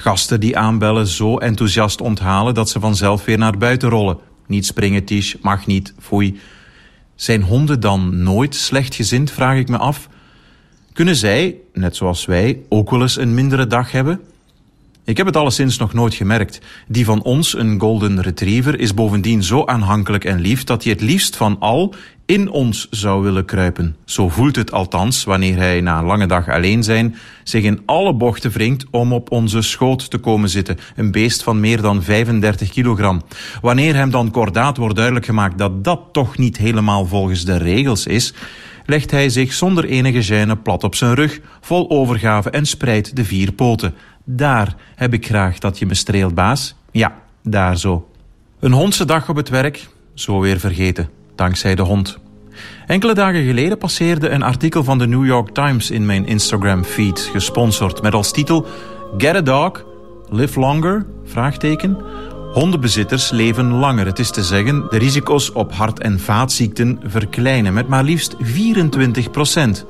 Gasten 0.00 0.40
die 0.40 0.58
aanbellen 0.58 1.06
zo 1.06 1.38
enthousiast 1.38 2.00
onthalen 2.00 2.54
dat 2.54 2.68
ze 2.68 2.80
vanzelf 2.80 3.24
weer 3.24 3.38
naar 3.38 3.58
buiten 3.58 3.88
rollen. 3.88 4.18
Niet 4.46 4.66
springen, 4.66 5.04
Tisch, 5.04 5.36
mag 5.40 5.66
niet, 5.66 5.94
foei. 5.98 6.40
Zijn 7.14 7.42
honden 7.42 7.80
dan 7.80 8.22
nooit 8.22 8.54
slechtgezind, 8.54 9.30
vraag 9.30 9.56
ik 9.56 9.68
me 9.68 9.78
af. 9.78 10.08
Kunnen 10.92 11.16
zij, 11.16 11.56
net 11.72 11.96
zoals 11.96 12.24
wij, 12.24 12.60
ook 12.68 12.90
wel 12.90 13.00
eens 13.00 13.16
een 13.16 13.34
mindere 13.34 13.66
dag 13.66 13.92
hebben? 13.92 14.20
Ik 15.10 15.16
heb 15.16 15.26
het 15.26 15.36
alleszins 15.36 15.78
nog 15.78 15.92
nooit 15.92 16.14
gemerkt. 16.14 16.60
Die 16.88 17.04
van 17.04 17.22
ons, 17.22 17.56
een 17.56 17.80
golden 17.80 18.22
retriever, 18.22 18.80
is 18.80 18.94
bovendien 18.94 19.42
zo 19.42 19.64
aanhankelijk 19.64 20.24
en 20.24 20.40
lief 20.40 20.64
dat 20.64 20.82
hij 20.82 20.92
het 20.92 21.00
liefst 21.00 21.36
van 21.36 21.56
al 21.58 21.94
in 22.26 22.50
ons 22.50 22.86
zou 22.90 23.22
willen 23.22 23.44
kruipen. 23.44 23.96
Zo 24.04 24.28
voelt 24.28 24.56
het 24.56 24.72
althans 24.72 25.24
wanneer 25.24 25.56
hij 25.56 25.80
na 25.80 25.98
een 25.98 26.04
lange 26.04 26.26
dag 26.26 26.48
alleen 26.48 26.82
zijn 26.82 27.16
zich 27.44 27.62
in 27.62 27.82
alle 27.86 28.14
bochten 28.14 28.50
wringt 28.50 28.84
om 28.90 29.12
op 29.12 29.30
onze 29.30 29.62
schoot 29.62 30.10
te 30.10 30.18
komen 30.18 30.48
zitten. 30.48 30.78
Een 30.96 31.10
beest 31.10 31.42
van 31.42 31.60
meer 31.60 31.80
dan 31.82 32.02
35 32.02 32.68
kilogram. 32.68 33.22
Wanneer 33.60 33.94
hem 33.94 34.10
dan 34.10 34.30
kordaat 34.30 34.76
wordt 34.76 34.96
duidelijk 34.96 35.26
gemaakt 35.26 35.58
dat 35.58 35.84
dat 35.84 36.00
toch 36.12 36.38
niet 36.38 36.56
helemaal 36.56 37.06
volgens 37.06 37.44
de 37.44 37.56
regels 37.56 38.06
is, 38.06 38.34
legt 38.86 39.10
hij 39.10 39.28
zich 39.28 39.52
zonder 39.52 39.84
enige 39.84 40.46
gêne 40.46 40.62
plat 40.62 40.84
op 40.84 40.94
zijn 40.94 41.14
rug, 41.14 41.40
vol 41.60 41.90
overgave 41.90 42.50
en 42.50 42.66
spreidt 42.66 43.16
de 43.16 43.24
vier 43.24 43.52
poten. 43.52 43.94
Daar 44.24 44.74
heb 44.94 45.12
ik 45.12 45.26
graag 45.26 45.58
dat 45.58 45.78
je 45.78 45.86
me 45.86 45.94
streelt, 45.94 46.34
baas. 46.34 46.74
Ja, 46.90 47.14
daar 47.42 47.78
zo. 47.78 48.08
Een 48.60 48.72
hondse 48.72 49.04
dag 49.04 49.28
op 49.28 49.36
het 49.36 49.48
werk, 49.48 49.88
zo 50.14 50.40
weer 50.40 50.58
vergeten, 50.58 51.10
dankzij 51.34 51.74
de 51.74 51.82
hond. 51.82 52.18
Enkele 52.86 53.14
dagen 53.14 53.44
geleden 53.44 53.78
passeerde 53.78 54.28
een 54.28 54.42
artikel 54.42 54.84
van 54.84 54.98
de 54.98 55.06
New 55.06 55.26
York 55.26 55.50
Times 55.50 55.90
in 55.90 56.06
mijn 56.06 56.26
Instagram-feed, 56.26 57.20
gesponsord 57.32 58.02
met 58.02 58.14
als 58.14 58.32
titel 58.32 58.66
Get 59.18 59.34
a 59.34 59.40
Dog, 59.40 59.84
Live 60.28 60.60
Longer? 60.60 61.06
Vraagteken. 61.24 61.98
Hondenbezitters 62.52 63.30
leven 63.30 63.72
langer. 63.72 64.06
Het 64.06 64.18
is 64.18 64.30
te 64.30 64.44
zeggen, 64.44 64.86
de 64.90 64.98
risico's 64.98 65.52
op 65.52 65.72
hart- 65.72 66.00
en 66.00 66.20
vaatziekten 66.20 67.00
verkleinen 67.04 67.72
met 67.72 67.88
maar 67.88 68.02
liefst 68.02 68.34
24 68.38 69.30
procent. 69.30 69.86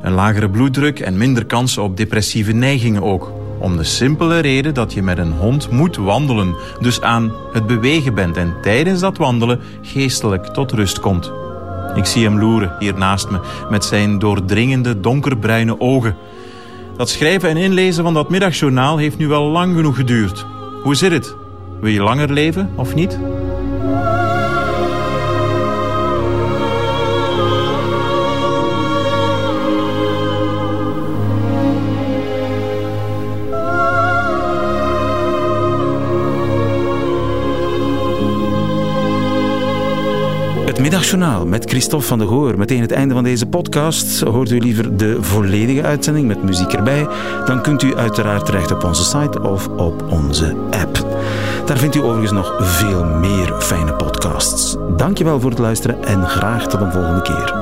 Een 0.00 0.12
lagere 0.12 0.50
bloeddruk 0.50 1.00
en 1.00 1.16
minder 1.16 1.46
kans 1.46 1.78
op 1.78 1.96
depressieve 1.96 2.52
neigingen 2.52 3.02
ook. 3.02 3.32
Om 3.58 3.76
de 3.76 3.84
simpele 3.84 4.38
reden 4.38 4.74
dat 4.74 4.92
je 4.92 5.02
met 5.02 5.18
een 5.18 5.32
hond 5.32 5.70
moet 5.70 5.96
wandelen, 5.96 6.54
dus 6.80 7.00
aan 7.00 7.32
het 7.52 7.66
bewegen 7.66 8.14
bent 8.14 8.36
en 8.36 8.54
tijdens 8.62 9.00
dat 9.00 9.16
wandelen 9.16 9.60
geestelijk 9.82 10.46
tot 10.46 10.72
rust 10.72 11.00
komt. 11.00 11.32
Ik 11.94 12.04
zie 12.04 12.24
hem 12.24 12.38
loeren 12.38 12.76
hier 12.78 12.94
naast 12.94 13.30
me 13.30 13.40
met 13.70 13.84
zijn 13.84 14.18
doordringende 14.18 15.00
donkerbruine 15.00 15.80
ogen. 15.80 16.16
Dat 16.96 17.08
schrijven 17.08 17.48
en 17.48 17.56
inlezen 17.56 18.04
van 18.04 18.14
dat 18.14 18.30
middagjournaal 18.30 18.96
heeft 18.96 19.18
nu 19.18 19.28
wel 19.28 19.44
lang 19.44 19.74
genoeg 19.76 19.96
geduurd. 19.96 20.46
Hoe 20.82 20.94
zit 20.94 21.12
het? 21.12 21.34
Wil 21.80 21.90
je 21.90 22.02
langer 22.02 22.32
leven 22.32 22.70
of 22.76 22.94
niet? 22.94 23.18
Middagjournaal 40.90 41.46
met 41.46 41.70
Christophe 41.70 42.06
van 42.06 42.18
de 42.18 42.26
Goor. 42.26 42.58
Meteen 42.58 42.80
het 42.80 42.92
einde 42.92 43.14
van 43.14 43.24
deze 43.24 43.46
podcast. 43.46 44.20
Hoort 44.20 44.50
u 44.50 44.58
liever 44.58 44.96
de 44.96 45.22
volledige 45.22 45.82
uitzending 45.82 46.26
met 46.26 46.42
muziek 46.42 46.72
erbij? 46.72 47.06
Dan 47.44 47.62
kunt 47.62 47.82
u 47.82 47.96
uiteraard 47.96 48.44
terecht 48.44 48.70
op 48.70 48.84
onze 48.84 49.04
site 49.04 49.40
of 49.40 49.68
op 49.68 50.04
onze 50.08 50.56
app. 50.70 51.06
Daar 51.66 51.78
vindt 51.78 51.96
u 51.96 52.02
overigens 52.02 52.32
nog 52.32 52.56
veel 52.60 53.04
meer 53.04 53.54
fijne 53.58 53.92
podcasts. 53.92 54.76
Dankjewel 54.96 55.40
voor 55.40 55.50
het 55.50 55.58
luisteren 55.58 56.04
en 56.04 56.28
graag 56.28 56.66
tot 56.66 56.80
een 56.80 56.92
volgende 56.92 57.22
keer. 57.22 57.59